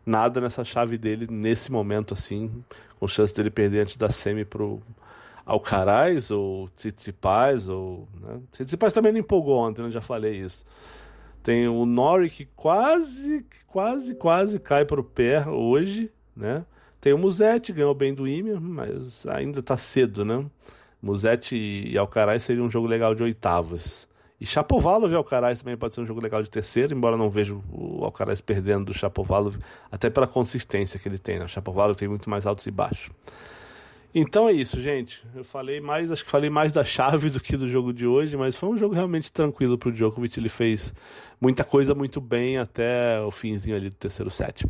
nada 0.06 0.42
nessa 0.42 0.66
chave 0.66 0.98
dele 0.98 1.28
nesse 1.30 1.72
momento, 1.72 2.14
assim, 2.14 2.52
com 3.00 3.08
chance 3.08 3.34
dele 3.34 3.50
perder 3.50 3.84
antes 3.84 3.96
da 3.96 4.10
semi 4.10 4.44
pro 4.44 4.82
Alcaraz 5.46 6.32
ou 6.32 6.68
Tsitsipas, 6.70 7.70
ou... 7.70 8.08
Né? 8.20 8.40
Tsitsipas 8.52 8.92
também 8.92 9.12
não 9.12 9.20
empolgou 9.20 9.60
ontem, 9.60 9.84
né? 9.84 9.92
já 9.92 10.02
falei 10.02 10.40
isso. 10.40 10.66
Tem 11.44 11.68
o 11.68 11.86
Nori 11.86 12.30
que 12.30 12.46
quase, 12.56 13.46
quase, 13.68 14.16
quase 14.16 14.60
cai 14.60 14.84
pro 14.84 15.04
pé 15.04 15.48
hoje, 15.48 16.12
né? 16.36 16.66
Tem 17.00 17.14
o 17.14 17.20
Musetti, 17.20 17.72
ganhou 17.72 17.94
bem 17.94 18.16
do 18.16 18.28
Imer, 18.28 18.60
mas 18.60 19.28
ainda 19.28 19.62
tá 19.62 19.78
cedo, 19.78 20.26
né? 20.26 20.44
Musetti 21.00 21.56
e 21.56 21.96
Alcaraz 22.00 22.42
seria 22.42 22.64
um 22.64 22.70
jogo 22.70 22.88
legal 22.88 23.14
de 23.14 23.22
oitavas. 23.22 24.10
E 24.42 24.46
Chapovalov 24.46 25.12
e 25.12 25.16
Alcaraz 25.16 25.60
também 25.60 25.78
pode 25.78 25.94
ser 25.94 26.02
um 26.02 26.06
jogo 26.06 26.20
legal 26.20 26.42
de 26.42 26.50
terceiro, 26.50 26.96
embora 26.96 27.16
não 27.16 27.30
vejo 27.30 27.64
o 27.72 28.04
Alcaraz 28.04 28.42
perdendo 28.42 28.86
do 28.86 28.94
Chapovalov, 28.94 29.56
até 29.92 30.10
pela 30.10 30.26
consistência 30.26 31.00
que 31.00 31.08
ele 31.08 31.20
tem. 31.20 31.38
Né? 31.38 31.46
O 31.46 31.48
Chapovalov 31.48 31.96
tem 31.96 32.08
muito 32.08 32.28
mais 32.28 32.48
altos 32.48 32.66
e 32.66 32.72
baixos. 32.72 33.12
Então 34.18 34.48
é 34.48 34.54
isso, 34.54 34.80
gente. 34.80 35.28
Eu 35.36 35.44
falei 35.44 35.82
mais, 35.82 36.10
acho 36.10 36.24
que 36.24 36.32
falei 36.32 36.50
mais 36.50 36.72
da 36.72 36.86
chave 36.86 37.30
do 37.30 37.42
que 37.42 37.58
do 37.58 37.68
jogo 37.68 37.92
de 37.92 38.08
hoje, 38.08 38.38
mas 38.38 38.56
foi 38.56 38.70
um 38.70 38.78
jogo 38.78 38.96
realmente 38.96 39.30
tranquilo 39.30 39.78
pro 39.78 39.92
Djokovic. 39.92 40.40
Ele 40.40 40.48
fez 40.48 40.94
muita 41.40 41.66
coisa 41.66 41.94
muito 41.94 42.22
bem 42.22 42.58
até 42.58 43.20
o 43.20 43.30
finzinho 43.30 43.76
ali 43.76 43.90
do 43.90 43.96
terceiro 43.96 44.32
set. 44.32 44.66